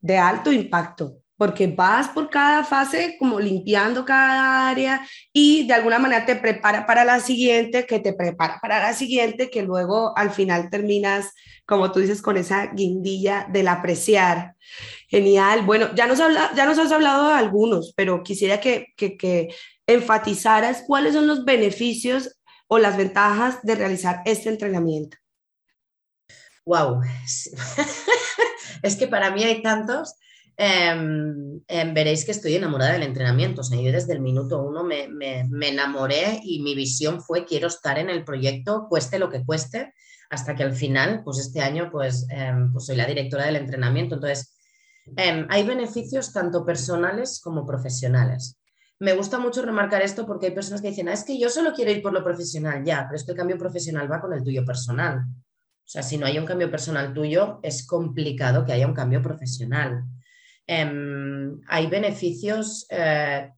de 0.00 0.18
alto 0.18 0.52
impacto, 0.52 1.18
porque 1.36 1.66
vas 1.68 2.08
por 2.08 2.28
cada 2.28 2.64
fase 2.64 3.16
como 3.18 3.40
limpiando 3.40 4.04
cada 4.04 4.68
área 4.68 5.06
y 5.32 5.66
de 5.66 5.74
alguna 5.74 5.98
manera 5.98 6.26
te 6.26 6.36
prepara 6.36 6.84
para 6.84 7.04
la 7.04 7.20
siguiente, 7.20 7.86
que 7.86 8.00
te 8.00 8.12
prepara 8.12 8.58
para 8.60 8.80
la 8.80 8.92
siguiente, 8.92 9.50
que 9.50 9.62
luego 9.62 10.16
al 10.18 10.30
final 10.30 10.68
terminas, 10.68 11.32
como 11.64 11.90
tú 11.92 12.00
dices, 12.00 12.20
con 12.20 12.36
esa 12.36 12.66
guindilla 12.74 13.46
del 13.50 13.68
apreciar. 13.68 14.56
Genial. 15.14 15.62
Bueno, 15.64 15.94
ya 15.94 16.08
nos, 16.08 16.18
habla, 16.18 16.50
ya 16.56 16.66
nos 16.66 16.76
has 16.76 16.90
hablado 16.90 17.28
de 17.28 17.34
algunos, 17.34 17.92
pero 17.96 18.24
quisiera 18.24 18.58
que, 18.58 18.86
que, 18.96 19.16
que 19.16 19.54
enfatizaras 19.86 20.82
cuáles 20.88 21.14
son 21.14 21.28
los 21.28 21.44
beneficios 21.44 22.36
o 22.66 22.80
las 22.80 22.96
ventajas 22.96 23.62
de 23.62 23.76
realizar 23.76 24.22
este 24.24 24.48
entrenamiento. 24.48 25.16
Wow, 26.66 27.02
es 28.82 28.96
que 28.96 29.06
para 29.06 29.30
mí 29.30 29.44
hay 29.44 29.62
tantos. 29.62 30.14
Em, 30.56 31.60
em, 31.68 31.94
veréis 31.94 32.24
que 32.24 32.32
estoy 32.32 32.56
enamorada 32.56 32.94
del 32.94 33.04
entrenamiento. 33.04 33.60
O 33.60 33.64
sea, 33.64 33.80
yo 33.80 33.92
desde 33.92 34.14
el 34.14 34.20
minuto 34.20 34.64
uno 34.64 34.82
me, 34.82 35.06
me, 35.06 35.46
me, 35.48 35.68
enamoré 35.68 36.40
y 36.42 36.60
mi 36.60 36.74
visión 36.74 37.22
fue 37.22 37.44
quiero 37.44 37.68
estar 37.68 38.00
en 38.00 38.10
el 38.10 38.24
proyecto, 38.24 38.86
cueste 38.88 39.20
lo 39.20 39.30
que 39.30 39.44
cueste, 39.44 39.94
hasta 40.28 40.56
que 40.56 40.64
al 40.64 40.74
final, 40.74 41.22
pues 41.22 41.38
este 41.38 41.60
año, 41.60 41.88
pues, 41.92 42.26
em, 42.30 42.72
pues 42.72 42.86
soy 42.86 42.96
la 42.96 43.06
directora 43.06 43.46
del 43.46 43.56
entrenamiento. 43.56 44.16
Entonces, 44.16 44.54
hay 45.16 45.62
beneficios 45.64 46.32
tanto 46.32 46.64
personales 46.64 47.40
como 47.42 47.66
profesionales. 47.66 48.58
Me 49.00 49.12
gusta 49.12 49.38
mucho 49.38 49.62
remarcar 49.62 50.02
esto 50.02 50.26
porque 50.26 50.46
hay 50.46 50.52
personas 50.52 50.80
que 50.80 50.88
dicen, 50.88 51.08
ah, 51.08 51.12
es 51.12 51.24
que 51.24 51.38
yo 51.38 51.50
solo 51.50 51.72
quiero 51.72 51.90
ir 51.90 52.02
por 52.02 52.12
lo 52.12 52.22
profesional, 52.22 52.84
ya, 52.84 53.04
pero 53.06 53.16
es 53.16 53.24
que 53.24 53.32
el 53.32 53.36
cambio 53.36 53.58
profesional 53.58 54.10
va 54.10 54.20
con 54.20 54.32
el 54.32 54.42
tuyo 54.42 54.64
personal. 54.64 55.18
O 55.18 55.86
sea, 55.86 56.02
si 56.02 56.16
no 56.16 56.26
hay 56.26 56.38
un 56.38 56.46
cambio 56.46 56.70
personal 56.70 57.12
tuyo, 57.12 57.60
es 57.62 57.86
complicado 57.86 58.64
que 58.64 58.72
haya 58.72 58.86
un 58.86 58.94
cambio 58.94 59.20
profesional. 59.20 60.04
Em, 60.66 61.60
hay 61.68 61.86
beneficios, 61.88 62.86
eh, 62.88 63.52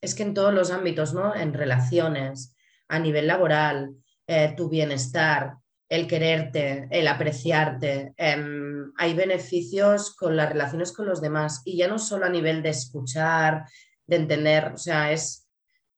es 0.00 0.14
que 0.14 0.24
en 0.24 0.34
todos 0.34 0.52
los 0.52 0.70
ámbitos, 0.70 1.14
¿no? 1.14 1.34
En 1.34 1.54
relaciones, 1.54 2.54
a 2.88 2.98
nivel 2.98 3.26
laboral, 3.26 3.94
eh, 4.26 4.52
tu 4.56 4.68
bienestar, 4.68 5.54
el 5.92 6.06
quererte, 6.06 6.88
el 6.90 7.06
apreciarte. 7.06 8.14
Em, 8.16 8.92
hay 8.96 9.12
beneficios 9.12 10.16
con 10.16 10.36
las 10.36 10.48
relaciones 10.48 10.90
con 10.90 11.04
los 11.04 11.20
demás 11.20 11.60
y 11.66 11.76
ya 11.76 11.86
no 11.86 11.98
solo 11.98 12.24
a 12.24 12.30
nivel 12.30 12.62
de 12.62 12.70
escuchar, 12.70 13.66
de 14.06 14.16
entender, 14.16 14.72
o 14.72 14.78
sea, 14.78 15.12
es, 15.12 15.46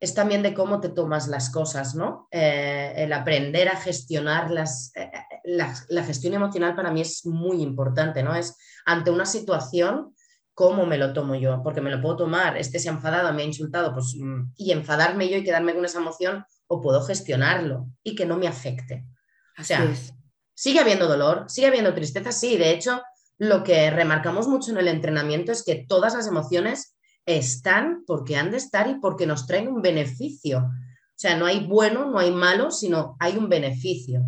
es 0.00 0.12
también 0.12 0.42
de 0.42 0.52
cómo 0.52 0.80
te 0.80 0.88
tomas 0.88 1.28
las 1.28 1.48
cosas, 1.48 1.94
¿no? 1.94 2.26
Eh, 2.32 2.92
el 2.96 3.12
aprender 3.12 3.68
a 3.68 3.76
gestionar 3.76 4.50
las, 4.50 4.90
eh, 4.96 5.12
la, 5.44 5.72
la, 5.88 6.02
gestión 6.02 6.34
emocional 6.34 6.74
para 6.74 6.90
mí 6.90 7.00
es 7.00 7.24
muy 7.24 7.62
importante, 7.62 8.24
¿no? 8.24 8.34
Es 8.34 8.56
ante 8.86 9.12
una 9.12 9.26
situación, 9.26 10.12
¿cómo 10.54 10.86
me 10.86 10.98
lo 10.98 11.12
tomo 11.12 11.36
yo? 11.36 11.62
Porque 11.62 11.80
me 11.80 11.92
lo 11.92 12.02
puedo 12.02 12.16
tomar, 12.16 12.56
este 12.56 12.80
se 12.80 12.88
ha 12.88 12.92
enfadado, 12.92 13.32
me 13.32 13.42
ha 13.42 13.46
insultado, 13.46 13.94
pues, 13.94 14.16
mm, 14.20 14.54
y 14.56 14.72
enfadarme 14.72 15.28
yo 15.28 15.36
y 15.36 15.44
quedarme 15.44 15.72
con 15.72 15.84
esa 15.84 16.00
emoción, 16.00 16.44
o 16.66 16.80
puedo 16.80 17.00
gestionarlo 17.02 17.86
y 18.02 18.16
que 18.16 18.26
no 18.26 18.36
me 18.36 18.48
afecte. 18.48 19.06
O 19.58 19.64
sea, 19.64 19.94
sigue 20.54 20.80
habiendo 20.80 21.06
dolor, 21.06 21.44
sigue 21.48 21.68
habiendo 21.68 21.94
tristeza, 21.94 22.32
sí, 22.32 22.56
de 22.56 22.70
hecho, 22.70 23.02
lo 23.38 23.62
que 23.62 23.90
remarcamos 23.90 24.48
mucho 24.48 24.70
en 24.70 24.78
el 24.78 24.88
entrenamiento 24.88 25.52
es 25.52 25.64
que 25.64 25.84
todas 25.88 26.14
las 26.14 26.26
emociones 26.26 26.96
están 27.26 28.04
porque 28.06 28.36
han 28.36 28.50
de 28.50 28.58
estar 28.58 28.88
y 28.88 28.96
porque 28.96 29.26
nos 29.26 29.46
traen 29.46 29.68
un 29.68 29.82
beneficio. 29.82 30.58
O 30.58 31.16
sea, 31.16 31.36
no 31.36 31.46
hay 31.46 31.66
bueno, 31.66 32.10
no 32.10 32.18
hay 32.18 32.30
malo, 32.30 32.70
sino 32.70 33.16
hay 33.20 33.36
un 33.36 33.48
beneficio. 33.48 34.22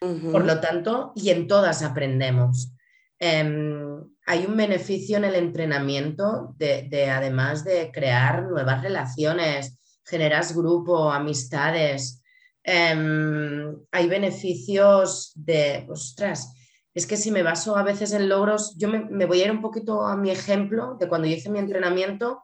Por 0.00 0.44
lo 0.44 0.60
tanto, 0.60 1.12
y 1.16 1.30
en 1.30 1.48
todas 1.48 1.82
aprendemos. 1.82 2.72
Em, 3.18 4.00
hay 4.26 4.46
un 4.46 4.56
beneficio 4.56 5.16
en 5.16 5.24
el 5.24 5.34
entrenamiento 5.34 6.54
de, 6.56 7.10
además 7.10 7.64
de 7.64 7.90
crear 7.92 8.44
nuevas 8.44 8.82
relaciones, 8.82 9.80
generas 10.04 10.54
grupo, 10.54 11.10
amistades. 11.10 12.22
Em, 12.70 13.78
hay 13.90 14.08
beneficios 14.08 15.32
de, 15.34 15.86
ostras, 15.88 16.52
es 16.92 17.06
que 17.06 17.16
si 17.16 17.30
me 17.30 17.42
baso 17.42 17.78
a 17.78 17.82
veces 17.82 18.12
en 18.12 18.28
logros, 18.28 18.76
yo 18.76 18.90
me, 18.90 19.24
voy 19.24 19.40
a 19.40 19.46
ir 19.46 19.50
un 19.50 19.62
poquito 19.62 20.02
a 20.02 20.18
mi 20.18 20.30
ejemplo 20.30 20.98
de 21.00 21.08
cuando 21.08 21.26
yo 21.26 21.34
hice 21.34 21.48
mi 21.48 21.60
entrenamiento. 21.60 22.42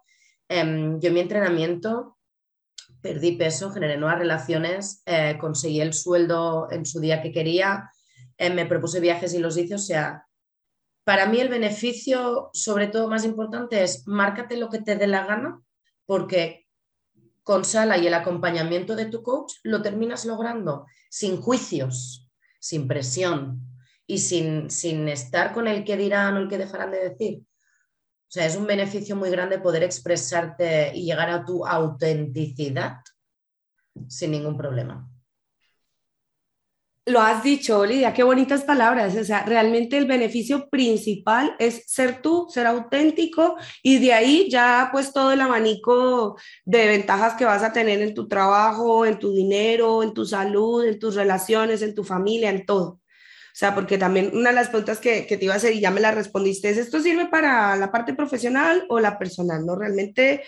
Em, 0.48 0.98
yo 0.98 1.08
en 1.08 1.14
mi 1.14 1.20
entrenamiento 1.20 2.16
perdí 3.02 3.32
peso, 3.32 3.70
generé 3.70 3.98
nuevas 3.98 4.18
relaciones, 4.18 5.02
eh, 5.04 5.36
conseguí 5.38 5.82
el 5.82 5.92
sueldo 5.92 6.68
en 6.70 6.86
su 6.86 7.00
día 7.00 7.20
que 7.20 7.30
quería, 7.30 7.90
eh, 8.38 8.48
me 8.48 8.64
propuse 8.64 9.00
viajes 9.00 9.34
y 9.34 9.40
los 9.40 9.58
hice. 9.58 9.74
O 9.74 9.78
sea, 9.78 10.26
para 11.04 11.26
mí 11.26 11.38
el 11.38 11.50
beneficio, 11.50 12.48
sobre 12.54 12.86
todo 12.86 13.10
más 13.10 13.26
importante, 13.26 13.82
es 13.82 14.08
márcate 14.08 14.56
lo 14.56 14.70
que 14.70 14.80
te 14.80 14.96
dé 14.96 15.06
la 15.06 15.26
gana, 15.26 15.60
porque 16.06 16.63
con 17.44 17.64
Sala 17.64 17.98
y 17.98 18.06
el 18.06 18.14
acompañamiento 18.14 18.96
de 18.96 19.06
tu 19.06 19.22
coach 19.22 19.54
lo 19.62 19.82
terminas 19.82 20.24
logrando 20.24 20.86
sin 21.10 21.40
juicios, 21.40 22.28
sin 22.58 22.88
presión 22.88 23.60
y 24.06 24.18
sin, 24.18 24.70
sin 24.70 25.08
estar 25.08 25.52
con 25.52 25.68
el 25.68 25.84
que 25.84 25.96
dirán 25.96 26.36
o 26.36 26.40
el 26.40 26.48
que 26.48 26.58
dejarán 26.58 26.90
de 26.90 27.10
decir. 27.10 27.42
O 27.42 28.32
sea, 28.34 28.46
es 28.46 28.56
un 28.56 28.66
beneficio 28.66 29.14
muy 29.14 29.30
grande 29.30 29.58
poder 29.58 29.82
expresarte 29.82 30.90
y 30.96 31.04
llegar 31.04 31.30
a 31.30 31.44
tu 31.44 31.66
autenticidad 31.66 32.96
sin 34.08 34.32
ningún 34.32 34.56
problema. 34.56 35.08
Lo 37.06 37.20
has 37.20 37.42
dicho, 37.42 37.84
Lidia, 37.84 38.14
qué 38.14 38.22
bonitas 38.22 38.62
palabras. 38.64 39.14
O 39.16 39.24
sea, 39.24 39.44
realmente 39.44 39.98
el 39.98 40.06
beneficio 40.06 40.70
principal 40.70 41.54
es 41.58 41.84
ser 41.86 42.22
tú, 42.22 42.46
ser 42.48 42.66
auténtico 42.66 43.56
y 43.82 43.98
de 43.98 44.14
ahí 44.14 44.48
ya 44.50 44.88
pues 44.90 45.12
todo 45.12 45.30
el 45.32 45.42
abanico 45.42 46.38
de 46.64 46.86
ventajas 46.86 47.34
que 47.34 47.44
vas 47.44 47.62
a 47.62 47.74
tener 47.74 48.00
en 48.00 48.14
tu 48.14 48.26
trabajo, 48.26 49.04
en 49.04 49.18
tu 49.18 49.34
dinero, 49.34 50.02
en 50.02 50.14
tu 50.14 50.24
salud, 50.24 50.82
en 50.86 50.98
tus 50.98 51.14
relaciones, 51.14 51.82
en 51.82 51.94
tu 51.94 52.04
familia, 52.04 52.48
en 52.48 52.64
todo. 52.64 52.88
O 53.54 53.56
sea, 53.56 53.74
porque 53.74 53.98
también 53.98 54.30
una 54.32 54.48
de 54.50 54.56
las 54.56 54.68
preguntas 54.68 54.98
que, 54.98 55.26
que 55.26 55.36
te 55.36 55.44
iba 55.44 55.54
a 55.54 55.58
hacer 55.58 55.74
y 55.74 55.80
ya 55.80 55.90
me 55.90 56.00
la 56.00 56.10
respondiste 56.10 56.70
es, 56.70 56.78
¿esto 56.78 57.00
sirve 57.00 57.26
para 57.26 57.76
la 57.76 57.92
parte 57.92 58.14
profesional 58.14 58.84
o 58.88 58.98
la 58.98 59.18
personal? 59.18 59.64
No, 59.66 59.76
realmente 59.76 60.42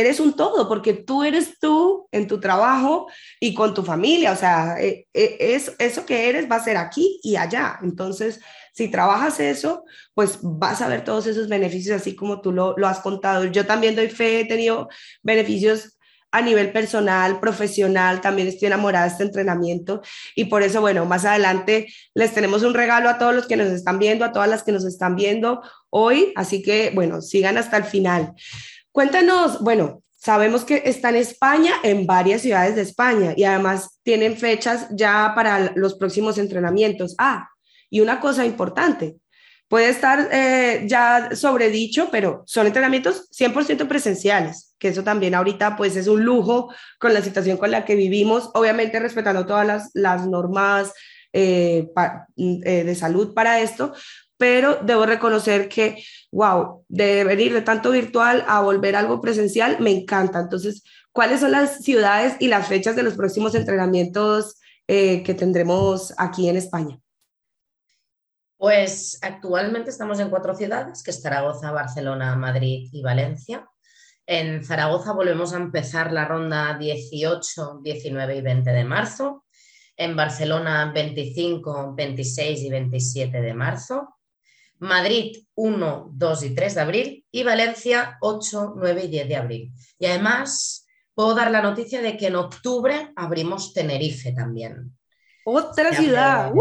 eres 0.00 0.20
un 0.20 0.34
todo, 0.34 0.68
porque 0.68 0.94
tú 0.94 1.24
eres 1.24 1.58
tú 1.58 2.08
en 2.12 2.26
tu 2.26 2.40
trabajo 2.40 3.06
y 3.40 3.54
con 3.54 3.74
tu 3.74 3.82
familia, 3.82 4.32
o 4.32 4.36
sea, 4.36 4.76
eh, 4.80 5.06
eh, 5.12 5.36
es, 5.38 5.72
eso 5.78 6.06
que 6.06 6.28
eres 6.28 6.50
va 6.50 6.56
a 6.56 6.64
ser 6.64 6.76
aquí 6.76 7.20
y 7.22 7.36
allá. 7.36 7.78
Entonces, 7.82 8.40
si 8.72 8.88
trabajas 8.88 9.40
eso, 9.40 9.84
pues 10.14 10.38
vas 10.42 10.80
a 10.82 10.88
ver 10.88 11.04
todos 11.04 11.26
esos 11.26 11.48
beneficios 11.48 12.00
así 12.00 12.14
como 12.16 12.40
tú 12.40 12.52
lo, 12.52 12.74
lo 12.76 12.88
has 12.88 13.00
contado. 13.00 13.44
Yo 13.44 13.66
también 13.66 13.96
doy 13.96 14.08
fe, 14.08 14.40
he 14.40 14.44
tenido 14.44 14.88
beneficios 15.22 15.98
a 16.32 16.40
nivel 16.40 16.72
personal, 16.72 17.38
profesional, 17.40 18.22
también 18.22 18.48
estoy 18.48 18.66
enamorada 18.66 19.04
de 19.04 19.12
este 19.12 19.22
entrenamiento 19.22 20.00
y 20.34 20.46
por 20.46 20.62
eso, 20.62 20.80
bueno, 20.80 21.04
más 21.04 21.26
adelante 21.26 21.92
les 22.14 22.32
tenemos 22.32 22.62
un 22.62 22.72
regalo 22.72 23.10
a 23.10 23.18
todos 23.18 23.34
los 23.34 23.46
que 23.46 23.58
nos 23.58 23.68
están 23.68 23.98
viendo, 23.98 24.24
a 24.24 24.32
todas 24.32 24.48
las 24.48 24.62
que 24.62 24.72
nos 24.72 24.86
están 24.86 25.14
viendo 25.14 25.62
hoy, 25.90 26.32
así 26.34 26.62
que, 26.62 26.90
bueno, 26.94 27.20
sigan 27.20 27.58
hasta 27.58 27.76
el 27.76 27.84
final. 27.84 28.32
Cuéntanos, 28.92 29.60
bueno, 29.62 30.02
sabemos 30.16 30.64
que 30.64 30.82
está 30.84 31.08
en 31.08 31.16
España, 31.16 31.72
en 31.82 32.06
varias 32.06 32.42
ciudades 32.42 32.76
de 32.76 32.82
España 32.82 33.32
y 33.36 33.44
además 33.44 33.98
tienen 34.02 34.36
fechas 34.36 34.86
ya 34.90 35.32
para 35.34 35.72
los 35.74 35.94
próximos 35.94 36.36
entrenamientos. 36.36 37.14
Ah, 37.18 37.48
y 37.88 38.00
una 38.00 38.20
cosa 38.20 38.44
importante, 38.44 39.16
puede 39.66 39.88
estar 39.88 40.28
eh, 40.30 40.84
ya 40.86 41.34
sobredicho, 41.34 42.10
pero 42.12 42.42
son 42.46 42.66
entrenamientos 42.66 43.30
100% 43.30 43.88
presenciales, 43.88 44.74
que 44.78 44.88
eso 44.88 45.02
también 45.02 45.34
ahorita 45.34 45.76
pues 45.76 45.96
es 45.96 46.08
un 46.08 46.22
lujo 46.22 46.70
con 46.98 47.14
la 47.14 47.22
situación 47.22 47.56
con 47.56 47.70
la 47.70 47.86
que 47.86 47.94
vivimos, 47.94 48.50
obviamente 48.52 49.00
respetando 49.00 49.46
todas 49.46 49.90
las, 49.94 50.26
normas 50.26 50.92
eh, 51.32 51.88
eh, 52.36 52.84
de 52.84 52.94
salud 52.94 53.32
para 53.32 53.60
esto, 53.60 53.94
pero 54.36 54.78
debo 54.82 55.06
reconocer 55.06 55.70
que, 55.70 56.04
wow, 56.32 56.84
de 56.88 57.24
venir 57.24 57.52
de 57.52 57.62
tanto 57.62 57.90
virtual 57.90 58.44
a 58.48 58.60
volver 58.60 58.96
algo 58.96 59.20
presencial, 59.20 59.78
me 59.80 59.90
encanta. 59.90 60.40
Entonces, 60.40 60.82
¿cuáles 61.12 61.40
son 61.40 61.52
las 61.52 61.84
ciudades 61.84 62.36
y 62.40 62.48
las 62.48 62.66
fechas 62.66 62.96
de 62.96 63.02
los 63.02 63.14
próximos 63.14 63.54
entrenamientos 63.54 64.58
eh, 64.88 65.22
que 65.22 65.34
tendremos 65.34 66.14
aquí 66.16 66.48
en 66.48 66.56
España? 66.56 66.98
Pues 68.56 69.18
actualmente 69.22 69.90
estamos 69.90 70.20
en 70.20 70.30
cuatro 70.30 70.54
ciudades, 70.54 71.02
que 71.02 71.10
es 71.10 71.20
Zaragoza, 71.20 71.70
Barcelona, 71.70 72.34
Madrid 72.36 72.88
y 72.92 73.02
Valencia. 73.02 73.68
En 74.24 74.64
Zaragoza 74.64 75.12
volvemos 75.12 75.52
a 75.52 75.56
empezar 75.56 76.12
la 76.12 76.24
ronda 76.24 76.78
18, 76.78 77.80
19 77.82 78.36
y 78.36 78.40
20 78.40 78.70
de 78.70 78.84
marzo. 78.84 79.44
En 79.96 80.16
Barcelona 80.16 80.92
25, 80.94 81.94
26 81.94 82.60
y 82.62 82.70
27 82.70 83.40
de 83.40 83.52
marzo. 83.52 84.16
Madrid 84.82 85.36
1, 85.54 86.10
2 86.12 86.42
y 86.42 86.54
3 86.56 86.74
de 86.74 86.80
abril 86.80 87.26
y 87.30 87.44
Valencia 87.44 88.18
8, 88.20 88.74
9 88.76 89.04
y 89.04 89.08
10 89.08 89.28
de 89.28 89.36
abril. 89.36 89.72
Y 89.96 90.06
además 90.06 90.88
puedo 91.14 91.36
dar 91.36 91.52
la 91.52 91.62
noticia 91.62 92.02
de 92.02 92.16
que 92.16 92.26
en 92.26 92.34
octubre 92.34 93.12
abrimos 93.14 93.72
Tenerife 93.72 94.32
también. 94.32 94.92
Otra 95.44 95.94
ciudad. 95.94 96.52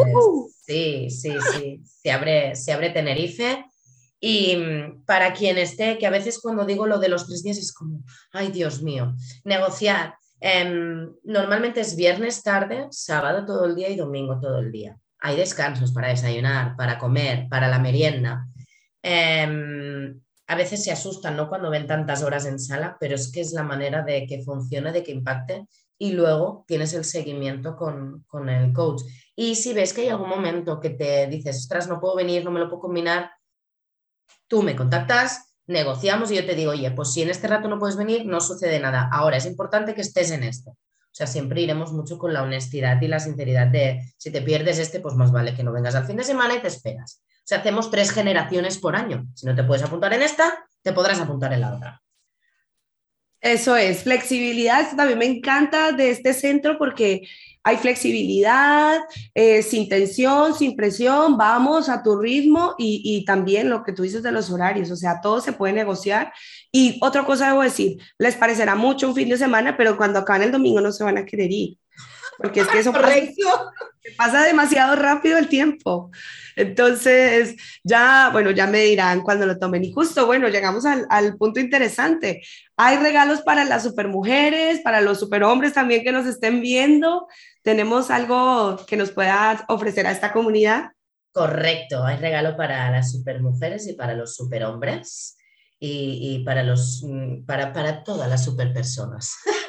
Sí, 0.67 1.09
sí, 1.09 1.33
sí. 1.51 1.81
Se 1.83 2.11
abre, 2.11 2.55
se 2.55 2.71
abre 2.71 2.91
Tenerife. 2.91 3.65
Y 4.19 4.55
mm, 4.55 5.03
para 5.05 5.33
quien 5.33 5.57
esté, 5.57 5.97
que 5.97 6.05
a 6.05 6.11
veces 6.11 6.39
cuando 6.39 6.63
digo 6.63 6.85
lo 6.85 6.99
de 6.99 7.09
los 7.09 7.25
tres 7.25 7.41
días 7.41 7.57
es 7.57 7.73
como, 7.73 8.03
ay 8.33 8.51
Dios 8.51 8.83
mío, 8.83 9.15
negociar. 9.45 10.13
Em, 10.39 11.11
normalmente 11.23 11.81
es 11.81 11.95
viernes 11.95 12.43
tarde, 12.43 12.85
sábado 12.91 13.45
todo 13.45 13.65
el 13.65 13.73
día 13.73 13.89
y 13.89 13.95
domingo 13.95 14.39
todo 14.39 14.59
el 14.59 14.71
día 14.71 15.01
hay 15.21 15.35
descansos 15.37 15.91
para 15.91 16.09
desayunar, 16.09 16.75
para 16.75 16.97
comer, 16.97 17.47
para 17.49 17.67
la 17.67 17.79
merienda. 17.79 18.47
Em, 19.03 20.19
a 20.47 20.55
veces 20.55 20.83
se 20.83 20.91
asustan 20.91 21.37
¿no? 21.37 21.47
cuando 21.47 21.69
ven 21.69 21.87
tantas 21.87 22.23
horas 22.23 22.45
en 22.45 22.59
sala, 22.59 22.97
pero 22.99 23.15
es 23.15 23.31
que 23.31 23.41
es 23.41 23.53
la 23.53 23.63
manera 23.63 24.01
de 24.01 24.25
que 24.27 24.41
funcione, 24.43 24.91
de 24.91 25.03
que 25.03 25.11
impacte 25.11 25.65
y 25.97 26.13
luego 26.13 26.65
tienes 26.67 26.93
el 26.93 27.05
seguimiento 27.05 27.77
con, 27.77 28.23
con 28.27 28.49
el 28.49 28.73
coach. 28.73 29.03
Y 29.35 29.55
si 29.55 29.73
ves 29.73 29.93
que 29.93 30.01
hay 30.01 30.09
algún 30.09 30.29
momento 30.29 30.79
que 30.79 30.89
te 30.89 31.27
dices, 31.27 31.57
ostras, 31.57 31.87
no 31.87 32.01
puedo 32.01 32.15
venir, 32.15 32.43
no 32.43 32.51
me 32.51 32.59
lo 32.59 32.67
puedo 32.67 32.81
combinar, 32.81 33.31
tú 34.47 34.63
me 34.63 34.75
contactas, 34.75 35.55
negociamos 35.67 36.31
y 36.31 36.35
yo 36.35 36.45
te 36.45 36.55
digo, 36.55 36.71
oye, 36.71 36.89
pues 36.91 37.13
si 37.13 37.21
en 37.21 37.29
este 37.29 37.47
rato 37.47 37.67
no 37.67 37.79
puedes 37.79 37.95
venir, 37.95 38.25
no 38.25 38.41
sucede 38.41 38.79
nada. 38.79 39.07
Ahora 39.11 39.37
es 39.37 39.45
importante 39.45 39.93
que 39.93 40.01
estés 40.01 40.31
en 40.31 40.43
esto. 40.43 40.75
O 41.11 41.13
sea, 41.13 41.27
siempre 41.27 41.61
iremos 41.61 41.91
mucho 41.91 42.17
con 42.17 42.33
la 42.33 42.41
honestidad 42.41 43.01
y 43.01 43.07
la 43.07 43.19
sinceridad 43.19 43.67
de 43.67 44.13
si 44.17 44.31
te 44.31 44.41
pierdes 44.41 44.79
este, 44.79 45.01
pues 45.01 45.15
más 45.15 45.31
vale 45.33 45.53
que 45.53 45.63
no 45.63 45.73
vengas 45.73 45.95
al 45.95 46.05
fin 46.05 46.15
de 46.15 46.23
semana 46.23 46.55
y 46.55 46.61
te 46.61 46.69
esperas. 46.69 47.21
O 47.27 47.43
sea, 47.43 47.57
hacemos 47.57 47.91
tres 47.91 48.11
generaciones 48.11 48.77
por 48.77 48.95
año. 48.95 49.27
Si 49.35 49.45
no 49.45 49.53
te 49.53 49.63
puedes 49.63 49.83
apuntar 49.83 50.13
en 50.13 50.21
esta, 50.21 50.65
te 50.81 50.93
podrás 50.93 51.19
apuntar 51.19 51.51
en 51.51 51.61
la 51.61 51.75
otra. 51.75 52.01
Eso 53.41 53.75
es, 53.75 54.03
flexibilidad. 54.03 54.81
Esto 54.81 54.95
también 54.95 55.19
me 55.19 55.25
encanta 55.25 55.91
de 55.91 56.11
este 56.11 56.33
centro 56.33 56.77
porque 56.77 57.27
hay 57.63 57.77
flexibilidad, 57.77 58.99
eh, 59.35 59.61
sin 59.61 59.87
tensión, 59.87 60.55
sin 60.55 60.75
presión, 60.75 61.37
vamos 61.37 61.89
a 61.89 62.01
tu 62.01 62.17
ritmo 62.17 62.75
y, 62.77 63.01
y, 63.03 63.25
también 63.25 63.69
lo 63.69 63.83
que 63.83 63.93
tú 63.93 64.03
dices 64.03 64.23
de 64.23 64.31
los 64.31 64.49
horarios, 64.49 64.89
o 64.89 64.95
sea, 64.95 65.21
todo 65.21 65.41
se 65.41 65.53
puede 65.53 65.73
negociar. 65.73 66.33
Y 66.71 66.97
otra 67.01 67.25
cosa 67.25 67.47
debo 67.47 67.61
decir, 67.61 67.97
les 68.17 68.35
parecerá 68.35 68.75
mucho 68.75 69.07
un 69.07 69.15
fin 69.15 69.29
de 69.29 69.37
semana, 69.37 69.77
pero 69.77 69.97
cuando 69.97 70.19
acaban 70.19 70.43
el 70.43 70.51
domingo 70.51 70.81
no 70.81 70.91
se 70.91 71.03
van 71.03 71.17
a 71.17 71.25
querer 71.25 71.51
ir. 71.51 71.77
Porque 72.37 72.61
es 72.61 72.67
que 72.67 72.79
eso 72.79 72.91
pasa, 72.91 73.15
pasa, 74.17 74.43
demasiado 74.43 74.95
rápido 74.95 75.37
el 75.37 75.47
tiempo. 75.47 76.11
Entonces, 76.55 77.55
ya, 77.83 78.29
bueno, 78.31 78.51
ya 78.51 78.67
me 78.67 78.79
dirán 78.79 79.21
cuando 79.21 79.45
lo 79.45 79.57
tomen. 79.57 79.83
Y 79.83 79.91
justo, 79.91 80.25
bueno, 80.25 80.47
llegamos 80.47 80.85
al, 80.85 81.05
al 81.09 81.37
punto 81.37 81.59
interesante. 81.59 82.41
Hay 82.77 82.97
regalos 82.97 83.41
para 83.41 83.63
las 83.63 83.83
supermujeres, 83.83 84.81
para 84.81 85.01
los 85.01 85.19
superhombres 85.19 85.73
también 85.73 86.03
que 86.03 86.11
nos 86.11 86.25
estén 86.25 86.61
viendo. 86.61 87.27
¿Tenemos 87.61 88.09
algo 88.09 88.83
que 88.87 88.97
nos 88.97 89.11
pueda 89.11 89.65
ofrecer 89.67 90.07
a 90.07 90.11
esta 90.11 90.33
comunidad? 90.33 90.91
Correcto, 91.31 92.03
hay 92.03 92.17
regalo 92.17 92.57
para 92.57 92.91
las 92.91 93.11
supermujeres 93.11 93.87
y 93.87 93.93
para 93.93 94.15
los 94.15 94.35
superhombres 94.35 95.37
y, 95.79 96.35
y 96.35 96.43
para, 96.43 96.63
los, 96.63 97.03
mm, 97.03 97.45
para, 97.45 97.71
para 97.71 98.03
todas 98.03 98.29
las 98.29 98.43
superpersonas. 98.43 99.35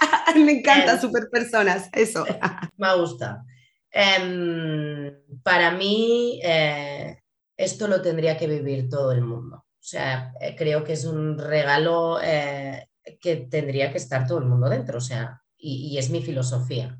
Me 0.36 0.52
encanta 0.52 0.92
em, 0.92 1.00
superpersonas, 1.00 1.88
eso. 1.92 2.24
Me 2.76 2.96
gusta. 2.96 3.44
Em, 3.90 5.12
para 5.42 5.70
mí, 5.70 6.40
eh, 6.42 7.18
esto 7.56 7.88
lo 7.88 8.02
tendría 8.02 8.36
que 8.36 8.46
vivir 8.46 8.88
todo 8.88 9.12
el 9.12 9.22
mundo. 9.22 9.56
O 9.56 9.88
sea, 9.88 10.32
eh, 10.40 10.54
creo 10.56 10.84
que 10.84 10.94
es 10.94 11.04
un 11.04 11.38
regalo 11.38 12.18
eh, 12.22 12.88
que 13.20 13.36
tendría 13.36 13.90
que 13.90 13.98
estar 13.98 14.26
todo 14.26 14.38
el 14.38 14.46
mundo 14.46 14.68
dentro, 14.68 14.98
o 14.98 15.00
sea, 15.00 15.40
y, 15.56 15.92
y 15.92 15.98
es 15.98 16.10
mi 16.10 16.22
filosofía. 16.22 16.98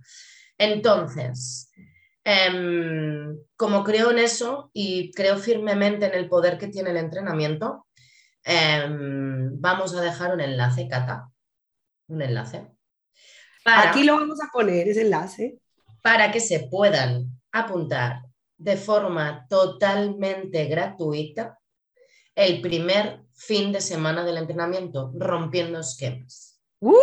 Entonces, 0.56 1.70
Em, 2.28 3.38
como 3.56 3.84
creo 3.84 4.10
en 4.10 4.18
eso 4.18 4.72
y 4.72 5.12
creo 5.12 5.36
firmemente 5.38 6.06
en 6.06 6.14
el 6.14 6.28
poder 6.28 6.58
que 6.58 6.66
tiene 6.66 6.90
el 6.90 6.96
entrenamiento, 6.96 7.86
vamos 8.44 9.94
a 9.94 10.00
dejar 10.00 10.34
un 10.34 10.40
enlace, 10.40 10.88
Cata. 10.88 11.30
Un 12.08 12.22
enlace. 12.22 12.75
Aquí 13.66 14.04
lo 14.04 14.16
vamos 14.16 14.40
a 14.42 14.50
poner, 14.52 14.88
ese 14.88 15.02
enlace. 15.02 15.58
Para 16.02 16.30
que 16.30 16.40
se 16.40 16.68
puedan 16.70 17.26
apuntar 17.52 18.22
de 18.56 18.76
forma 18.76 19.46
totalmente 19.48 20.66
gratuita 20.66 21.58
el 22.34 22.60
primer 22.60 23.22
fin 23.34 23.72
de 23.72 23.80
semana 23.80 24.24
del 24.24 24.36
entrenamiento, 24.38 25.10
rompiendo 25.14 25.80
esquemas. 25.80 26.60
¡Uh! 26.80 26.94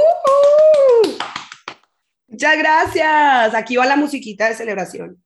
Muchas 2.28 2.58
gracias. 2.58 3.54
Aquí 3.54 3.76
va 3.76 3.86
la 3.86 3.98
musiquita 3.98 4.48
de 4.48 4.56
celebración. 4.56 5.22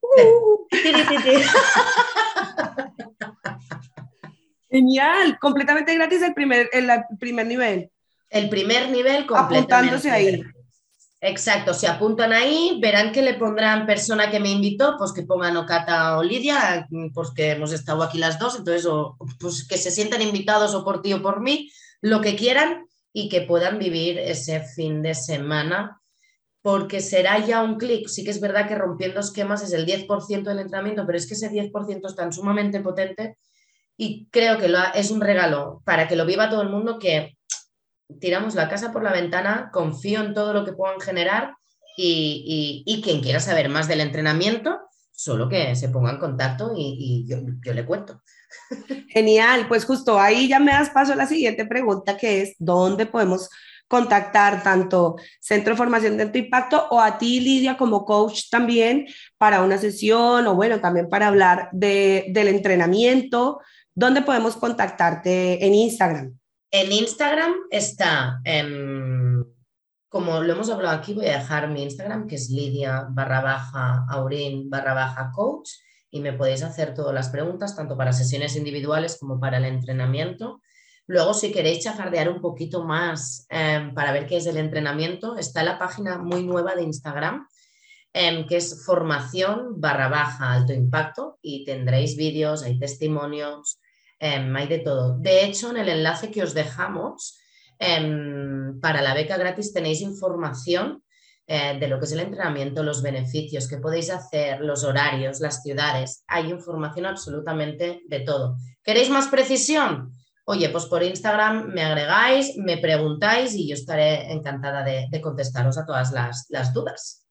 Genial, 4.70 5.38
completamente 5.40 5.94
gratis 5.94 6.20
el 6.20 6.34
primer, 6.34 6.68
el, 6.72 6.90
primer 7.18 7.46
nivel. 7.46 7.90
El 8.28 8.50
primer 8.50 8.90
nivel 8.90 9.24
completamente. 9.26 9.74
Apuntándose 9.74 10.10
ahí. 10.10 10.42
Exacto, 11.20 11.74
se 11.74 11.88
apuntan 11.88 12.32
ahí, 12.32 12.78
verán 12.80 13.10
que 13.10 13.22
le 13.22 13.34
pondrán 13.34 13.86
persona 13.86 14.30
que 14.30 14.38
me 14.38 14.50
invitó, 14.50 14.94
pues 14.96 15.12
que 15.12 15.24
pongan 15.24 15.56
Ocata 15.56 16.16
o 16.16 16.22
Lidia, 16.22 16.86
pues 17.12 17.30
que 17.32 17.50
hemos 17.50 17.72
estado 17.72 18.04
aquí 18.04 18.18
las 18.18 18.38
dos, 18.38 18.56
entonces 18.56 18.88
pues 19.40 19.66
que 19.66 19.78
se 19.78 19.90
sientan 19.90 20.22
invitados 20.22 20.74
o 20.74 20.84
por 20.84 21.02
ti 21.02 21.12
o 21.12 21.20
por 21.20 21.40
mí, 21.40 21.70
lo 22.00 22.20
que 22.20 22.36
quieran 22.36 22.86
y 23.12 23.28
que 23.28 23.40
puedan 23.40 23.80
vivir 23.80 24.16
ese 24.18 24.60
fin 24.60 25.02
de 25.02 25.14
semana 25.16 26.00
porque 26.62 27.00
será 27.00 27.44
ya 27.44 27.62
un 27.62 27.78
clic. 27.78 28.08
Sí 28.08 28.22
que 28.22 28.30
es 28.30 28.40
verdad 28.40 28.68
que 28.68 28.76
rompiendo 28.76 29.18
esquemas 29.18 29.62
es 29.62 29.72
el 29.72 29.86
10% 29.86 30.50
del 30.50 30.60
entrenamiento, 30.60 31.04
pero 31.04 31.18
es 31.18 31.26
que 31.26 31.34
ese 31.34 31.50
10% 31.50 32.06
es 32.06 32.14
tan 32.14 32.32
sumamente 32.32 32.80
potente 32.80 33.38
y 33.96 34.28
creo 34.30 34.58
que 34.58 34.72
es 34.94 35.10
un 35.10 35.20
regalo 35.20 35.82
para 35.84 36.06
que 36.06 36.14
lo 36.14 36.26
viva 36.26 36.48
todo 36.48 36.62
el 36.62 36.68
mundo 36.68 36.98
que 36.98 37.37
tiramos 38.20 38.54
la 38.54 38.68
casa 38.68 38.92
por 38.92 39.02
la 39.02 39.12
ventana, 39.12 39.70
confío 39.72 40.20
en 40.20 40.34
todo 40.34 40.52
lo 40.52 40.64
que 40.64 40.72
puedan 40.72 41.00
generar 41.00 41.54
y, 41.96 43.00
quien 43.02 43.20
quiera 43.20 43.40
saber 43.40 43.68
más 43.68 43.88
del 43.88 44.00
entrenamiento, 44.00 44.78
solo 45.12 45.48
que 45.48 45.74
se 45.74 45.88
ponga 45.88 46.12
en 46.12 46.18
contacto 46.18 46.72
y, 46.76 47.26
yo, 47.28 47.38
yo 47.64 47.72
le 47.74 47.84
cuento. 47.84 48.22
Genial, 49.08 49.66
pues 49.68 49.84
justo 49.84 50.18
ahí 50.18 50.48
ya 50.48 50.60
me 50.60 50.72
das 50.72 50.90
paso 50.90 51.12
a 51.12 51.16
la 51.16 51.26
siguiente 51.26 51.66
pregunta 51.66 52.16
que 52.16 52.42
es, 52.42 52.54
¿dónde 52.58 53.06
podemos 53.06 53.50
contactar 53.88 54.62
tanto 54.62 55.16
Centro 55.40 55.72
de 55.72 55.78
Formación 55.78 56.16
de 56.16 56.38
Impacto 56.38 56.86
o 56.90 57.00
a 57.00 57.18
ti, 57.18 57.40
Lidia, 57.40 57.76
como 57.76 58.04
coach 58.04 58.50
también 58.50 59.06
para 59.38 59.62
una 59.62 59.78
sesión 59.78 60.46
o 60.46 60.54
bueno, 60.54 60.80
también 60.80 61.08
para 61.08 61.28
hablar 61.28 61.70
de, 61.72 62.26
del 62.28 62.48
entrenamiento. 62.48 63.60
¿Dónde 63.94 64.22
podemos 64.22 64.56
contactarte 64.56 65.64
en 65.66 65.74
Instagram? 65.74 66.37
En 66.70 66.92
Instagram 66.92 67.54
está, 67.70 68.42
como 70.08 70.42
lo 70.42 70.52
hemos 70.52 70.68
hablado 70.68 70.98
aquí, 70.98 71.14
voy 71.14 71.26
a 71.26 71.38
dejar 71.38 71.70
mi 71.70 71.82
Instagram, 71.82 72.26
que 72.26 72.34
es 72.34 72.50
Lidia 72.50 73.06
barra 73.10 73.40
baja 73.40 74.04
Aurin 74.10 74.68
barra 74.68 74.92
baja 74.92 75.30
coach, 75.34 75.70
y 76.10 76.20
me 76.20 76.34
podéis 76.34 76.62
hacer 76.62 76.92
todas 76.92 77.14
las 77.14 77.30
preguntas, 77.30 77.74
tanto 77.74 77.96
para 77.96 78.12
sesiones 78.12 78.54
individuales 78.54 79.16
como 79.18 79.40
para 79.40 79.56
el 79.56 79.64
entrenamiento. 79.64 80.60
Luego, 81.06 81.32
si 81.32 81.52
queréis 81.52 81.84
chafardear 81.84 82.28
un 82.28 82.42
poquito 82.42 82.84
más 82.84 83.46
em, 83.48 83.94
para 83.94 84.12
ver 84.12 84.26
qué 84.26 84.36
es 84.36 84.46
el 84.46 84.58
entrenamiento, 84.58 85.38
está 85.38 85.62
la 85.62 85.78
página 85.78 86.18
muy 86.18 86.42
nueva 86.44 86.74
de 86.74 86.82
Instagram, 86.82 87.48
em, 88.12 88.46
que 88.46 88.56
es 88.56 88.84
formación 88.84 89.80
barra 89.80 90.08
baja 90.08 90.52
alto 90.52 90.74
impacto 90.74 91.38
y 91.40 91.64
tendréis 91.64 92.14
vídeos, 92.16 92.62
hay 92.62 92.78
testimonios, 92.78 93.80
em, 94.18 94.54
hay 94.56 94.66
de 94.66 94.78
todo. 94.78 95.18
De 95.18 95.44
hecho, 95.44 95.70
en 95.70 95.78
el 95.78 95.88
enlace 95.88 96.30
que 96.30 96.42
os 96.42 96.54
dejamos 96.54 97.38
para 98.80 99.02
la 99.02 99.14
beca 99.14 99.36
gratis 99.36 99.72
tenéis 99.72 100.00
información 100.00 101.04
eh, 101.46 101.78
de 101.78 101.86
lo 101.86 102.00
que 102.00 102.06
es 102.06 102.12
el 102.12 102.18
entrenamiento, 102.18 102.82
los 102.82 103.02
beneficios 103.02 103.68
que 103.68 103.78
podéis 103.78 104.10
hacer, 104.10 104.60
los 104.62 104.82
horarios, 104.82 105.38
las 105.38 105.62
ciudades. 105.62 106.24
Hay 106.26 106.50
información 106.50 107.06
absolutamente 107.06 108.02
de 108.08 108.20
todo. 108.20 108.56
¿Queréis 108.82 109.10
más 109.10 109.28
precisión? 109.28 110.12
oye, 110.50 110.70
pues 110.70 110.86
por 110.86 111.02
Instagram 111.02 111.74
me 111.74 111.82
agregáis, 111.82 112.56
me 112.56 112.78
preguntáis 112.78 113.54
y 113.54 113.68
yo 113.68 113.74
estaré 113.74 114.32
encantada 114.32 114.82
de, 114.82 115.20
contestaros 115.20 115.76
a 115.76 115.84
todas 115.84 116.10
las, 116.10 116.72
dudas. 116.72 117.27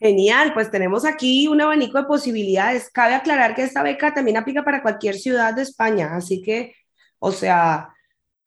Genial, 0.00 0.54
pues 0.54 0.70
tenemos 0.70 1.04
aquí 1.04 1.48
un 1.48 1.60
abanico 1.60 1.98
de 1.98 2.04
posibilidades. 2.04 2.88
Cabe 2.90 3.14
aclarar 3.14 3.54
que 3.54 3.64
esta 3.64 3.82
beca 3.82 4.14
también 4.14 4.36
aplica 4.36 4.64
para 4.64 4.82
cualquier 4.82 5.16
ciudad 5.16 5.54
de 5.54 5.62
España, 5.62 6.14
así 6.14 6.40
que, 6.40 6.74
o 7.18 7.32
sea, 7.32 7.88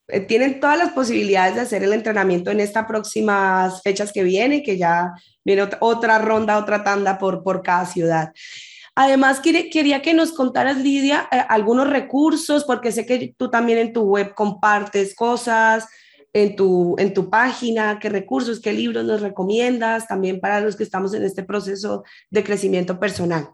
eh, 0.07 0.21
tienen 0.21 0.59
todas 0.59 0.77
las 0.77 0.91
posibilidades 0.91 1.55
de 1.55 1.61
hacer 1.61 1.83
el 1.83 1.93
entrenamiento 1.93 2.51
en 2.51 2.61
estas 2.61 2.85
próximas 2.85 3.81
fechas 3.81 4.13
que 4.13 4.23
vienen, 4.23 4.63
que 4.63 4.77
ya 4.77 5.11
viene 5.43 5.67
otra, 5.79 6.19
ronda, 6.19 6.57
otra 6.57 6.83
tanda 6.83 7.17
por, 7.17 7.43
por 7.43 7.63
cada 7.63 7.85
ciudad. 7.85 8.31
Además, 8.95 9.39
quería 9.39 10.01
que 10.01 10.13
nos 10.13 10.33
contaras, 10.33 10.77
Lidia, 10.77 11.27
eh, 11.31 11.43
algunos 11.49 11.89
recursos, 11.89 12.65
porque 12.65 12.91
sé 12.91 13.05
que 13.05 13.33
tú 13.37 13.49
también 13.49 13.77
en 13.77 13.93
tu 13.93 14.03
web 14.03 14.33
compartes 14.35 15.15
cosas, 15.15 15.87
en 16.33 16.55
tu, 16.55 16.95
en 16.97 17.13
tu 17.13 17.29
página, 17.29 17.99
qué 17.99 18.09
recursos, 18.09 18.61
qué 18.61 18.71
libros 18.73 19.03
nos 19.05 19.21
recomiendas, 19.21 20.07
también 20.07 20.39
para 20.39 20.61
los 20.61 20.75
que 20.75 20.83
estamos 20.83 21.13
en 21.13 21.23
este 21.23 21.43
proceso 21.43 22.03
de 22.29 22.43
crecimiento 22.43 22.99
personal. 22.99 23.49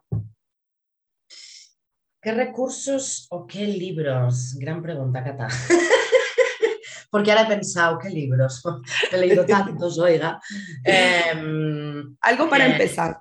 ¿Qué 2.22 2.34
recursos 2.34 3.28
o 3.30 3.48
qué 3.48 3.66
libros? 3.66 4.56
Gran 4.60 4.82
pregunta, 4.82 5.24
Cata. 5.24 5.48
Porque 7.10 7.32
ahora 7.32 7.44
he 7.44 7.48
pensado, 7.48 7.98
¿qué 8.00 8.10
libros? 8.10 8.62
He 9.12 9.18
leído 9.18 9.46
tantos, 9.46 9.98
oiga. 9.98 10.40
Em, 10.84 12.18
algo 12.22 12.50
para 12.50 12.68
eh, 12.68 12.72
empezar. 12.72 13.20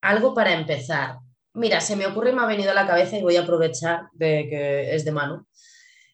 Algo 0.00 0.34
para 0.34 0.52
empezar. 0.52 1.18
Mira, 1.54 1.80
se 1.80 1.96
me 1.96 2.06
ocurre 2.06 2.30
y 2.30 2.34
me 2.34 2.42
ha 2.42 2.46
venido 2.46 2.70
a 2.70 2.74
la 2.74 2.86
cabeza 2.86 3.18
y 3.18 3.22
voy 3.22 3.36
a 3.36 3.42
aprovechar 3.42 4.02
de 4.12 4.46
que 4.48 4.94
es 4.94 5.04
de 5.04 5.10
mano. 5.10 5.46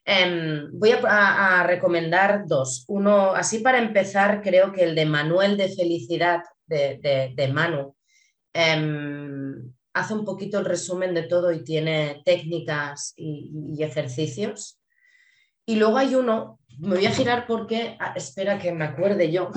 Em, 0.04 0.68
voy 0.72 0.92
a, 0.92 1.64
recomendar 1.66 2.46
dos. 2.46 2.84
Uno, 2.88 3.34
así 3.34 3.60
para 3.60 3.78
empezar, 3.78 4.42
creo 4.42 4.72
que 4.72 4.84
el 4.84 4.94
de 4.94 5.06
Manuel 5.06 5.56
de 5.56 5.68
Felicidad 5.74 6.42
de, 6.66 7.50
Manu 7.52 7.96
em, 8.52 9.72
hace 9.94 10.14
un 10.14 10.24
poquito 10.24 10.58
el 10.58 10.64
resumen 10.64 11.14
de 11.14 11.22
todo 11.22 11.52
y 11.52 11.64
tiene 11.64 12.22
técnicas 12.24 13.14
y, 13.16 13.82
ejercicios. 13.82 14.80
Y 15.66 15.76
luego 15.76 15.96
hay 15.96 16.14
uno, 16.14 16.58
me 16.78 16.96
voy 16.96 17.06
a 17.06 17.10
girar 17.12 17.46
porque, 17.46 17.96
ah, 17.98 18.12
espera 18.14 18.58
que 18.58 18.72
me 18.72 18.84
acuerde 18.84 19.32
yo. 19.32 19.50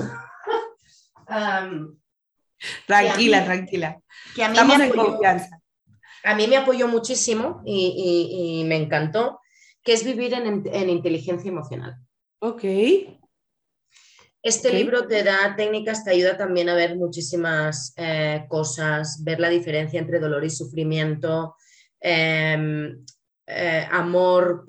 tranquila, 2.86 3.44
tranquila. 3.44 4.00
Que 4.34 4.44
a 4.44 4.48
mí 4.48 4.54
Estamos 4.54 4.80
en 4.80 4.90
confianza 4.92 5.60
a 6.24 6.34
mí 6.34 6.46
me 6.46 6.56
apoyó 6.56 6.88
muchísimo 6.88 7.62
y, 7.64 8.62
me 8.66 8.76
encantó, 8.76 9.40
que 9.88 9.94
es 9.94 10.04
vivir 10.04 10.34
en, 10.34 10.90
inteligencia 10.90 11.48
emocional. 11.48 11.96
Ok. 12.40 12.62
Este 14.42 14.70
libro 14.70 15.06
te 15.06 15.22
da 15.22 15.56
técnicas, 15.56 16.04
te 16.04 16.10
ayuda 16.10 16.36
también 16.36 16.68
a 16.68 16.74
ver 16.74 16.94
muchísimas 16.94 17.94
eh, 17.96 18.44
cosas, 18.50 19.24
ver 19.24 19.40
la 19.40 19.48
diferencia 19.48 19.98
entre 19.98 20.20
dolor 20.20 20.44
y 20.44 20.50
sufrimiento, 20.50 21.56
em, 22.00 23.02
eh, 23.46 23.88
amor 23.90 24.66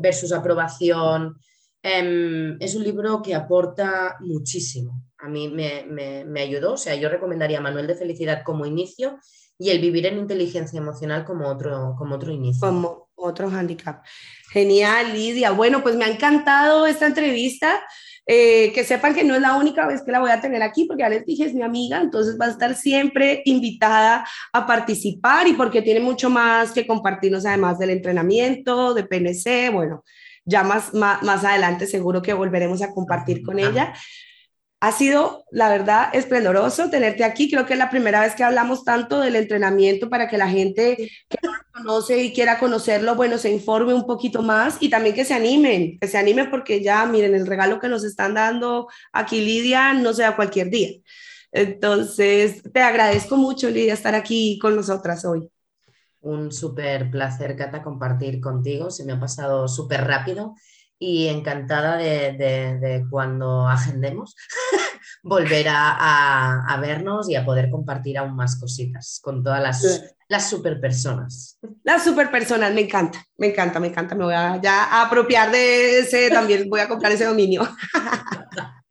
versus 0.00 0.32
aprobación. 0.32 1.36
Em, 1.82 2.56
es 2.58 2.74
un 2.74 2.84
libro 2.84 3.20
que 3.20 3.34
aporta 3.34 4.16
muchísimo 4.20 5.04
a 5.22 5.28
mí 5.28 5.48
me, 5.48 5.84
me, 6.24 6.40
ayudó. 6.40 6.72
O 6.72 6.76
sea, 6.76 6.96
yo 6.96 7.08
recomendaría 7.08 7.60
Manuel 7.60 7.86
de 7.86 7.94
Felicidad 7.94 8.42
como 8.44 8.66
inicio 8.66 9.18
y 9.56 9.70
el 9.70 9.80
vivir 9.80 10.06
en 10.06 10.18
inteligencia 10.18 10.78
emocional 10.78 11.24
como 11.24 11.48
otro, 11.48 11.94
como 11.96 12.16
otro 12.16 12.32
inicio. 12.32 12.66
Como 12.66 13.01
otro 13.22 13.48
handicap. 13.48 14.04
Genial, 14.52 15.12
Lidia. 15.12 15.50
Bueno, 15.50 15.82
pues 15.82 15.96
me 15.96 16.04
ha 16.04 16.08
encantado 16.08 16.86
esta 16.86 17.06
entrevista. 17.06 17.82
Eh, 18.24 18.70
que 18.72 18.84
sepan 18.84 19.16
que 19.16 19.24
no 19.24 19.34
es 19.34 19.40
la 19.40 19.56
única 19.56 19.84
vez 19.84 20.02
que 20.02 20.12
la 20.12 20.20
voy 20.20 20.30
a 20.30 20.40
tener 20.40 20.62
aquí, 20.62 20.84
porque 20.84 21.02
ya 21.02 21.08
les 21.08 21.26
dije, 21.26 21.44
es 21.44 21.54
mi 21.54 21.62
amiga, 21.62 22.00
entonces 22.00 22.38
va 22.40 22.46
a 22.46 22.50
estar 22.50 22.76
siempre 22.76 23.42
invitada 23.46 24.24
a 24.52 24.64
participar 24.64 25.48
y 25.48 25.54
porque 25.54 25.82
tiene 25.82 25.98
mucho 25.98 26.30
más 26.30 26.70
que 26.70 26.86
compartirnos 26.86 27.44
además 27.46 27.80
del 27.80 27.90
entrenamiento, 27.90 28.94
de 28.94 29.02
PNC, 29.02 29.72
bueno, 29.72 30.04
ya 30.44 30.62
más, 30.62 30.94
más, 30.94 31.20
más 31.24 31.44
adelante 31.44 31.88
seguro 31.88 32.22
que 32.22 32.32
volveremos 32.32 32.80
a 32.82 32.92
compartir 32.92 33.42
con 33.42 33.58
ella. 33.58 33.92
Ha 34.82 34.90
sido, 34.90 35.44
la 35.52 35.68
verdad, 35.68 36.08
esplendoroso 36.12 36.90
tenerte 36.90 37.22
aquí. 37.22 37.48
Creo 37.48 37.64
que 37.64 37.74
es 37.74 37.78
la 37.78 37.88
primera 37.88 38.20
vez 38.20 38.34
que 38.34 38.42
hablamos 38.42 38.82
tanto 38.82 39.20
del 39.20 39.36
entrenamiento 39.36 40.10
para 40.10 40.28
que 40.28 40.36
la 40.36 40.48
gente 40.48 40.96
que 40.96 41.38
no 41.40 41.52
lo 41.52 41.62
conoce 41.72 42.20
y 42.20 42.32
quiera 42.32 42.58
conocerlo, 42.58 43.14
bueno, 43.14 43.38
se 43.38 43.52
informe 43.52 43.94
un 43.94 44.04
poquito 44.06 44.42
más 44.42 44.78
y 44.80 44.90
también 44.90 45.14
que 45.14 45.24
se 45.24 45.34
animen, 45.34 46.00
que 46.00 46.08
se 46.08 46.18
animen 46.18 46.50
porque 46.50 46.82
ya, 46.82 47.06
miren, 47.06 47.36
el 47.36 47.46
regalo 47.46 47.78
que 47.78 47.86
nos 47.88 48.02
están 48.02 48.34
dando 48.34 48.88
aquí, 49.12 49.40
Lidia, 49.40 49.94
no 49.94 50.12
sea 50.14 50.34
cualquier 50.34 50.68
día. 50.68 50.88
Entonces, 51.52 52.60
te 52.72 52.80
agradezco 52.80 53.36
mucho, 53.36 53.70
Lidia, 53.70 53.94
estar 53.94 54.16
aquí 54.16 54.58
con 54.60 54.74
nosotras 54.74 55.24
hoy. 55.24 55.48
Un 56.22 56.50
súper 56.50 57.08
placer, 57.08 57.54
Cata, 57.54 57.84
compartir 57.84 58.40
contigo. 58.40 58.90
Se 58.90 59.04
me 59.04 59.12
ha 59.12 59.20
pasado 59.20 59.68
súper 59.68 60.02
rápido 60.02 60.56
y 61.02 61.26
encantada 61.26 61.96
de, 61.96 63.04
cuando 63.10 63.66
agendemos 63.66 64.36
volver 65.24 65.66
a, 65.68 66.78
vernos 66.80 67.28
y 67.28 67.34
a 67.34 67.44
poder 67.44 67.70
compartir 67.70 68.18
aún 68.18 68.36
más 68.36 68.54
cositas 68.54 69.18
con 69.20 69.42
todas 69.42 69.60
las, 69.60 70.04
las 70.28 70.48
super 70.48 70.80
personas. 70.80 71.58
Las 71.82 72.04
super 72.04 72.30
personas, 72.30 72.72
me 72.72 72.82
encanta, 72.82 73.26
me 73.36 73.48
encanta, 73.48 73.80
me 73.80 73.88
encanta. 73.88 74.14
Me 74.14 74.24
voy 74.24 74.34
a 74.34 74.60
ya 74.62 75.02
apropiar 75.02 75.50
de 75.50 75.98
ese, 75.98 76.30
también 76.30 76.70
voy 76.70 76.78
a 76.78 76.88
comprar 76.88 77.10
ese 77.10 77.24
dominio. 77.24 77.68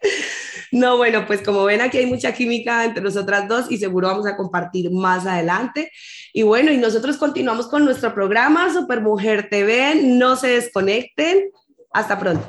No, 0.71 0.95
bueno, 0.95 1.27
pues 1.27 1.41
como 1.41 1.65
ven 1.65 1.81
aquí 1.81 1.97
hay 1.97 2.05
mucha 2.05 2.33
química 2.33 2.85
entre 2.85 3.03
nosotras 3.03 3.45
dos 3.49 3.69
y 3.69 3.77
seguro 3.77 4.07
vamos 4.07 4.25
a 4.25 4.37
compartir 4.37 4.89
más 4.89 5.25
adelante. 5.25 5.91
Y 6.33 6.43
bueno, 6.43 6.71
y 6.71 6.77
nosotros 6.77 7.17
continuamos 7.17 7.67
con 7.67 7.83
nuestro 7.83 8.13
programa 8.13 8.71
Supermujer 8.73 9.49
TV. 9.49 9.99
No 10.01 10.37
se 10.37 10.47
desconecten. 10.47 11.51
Hasta 11.93 12.17
pronto. 12.19 12.45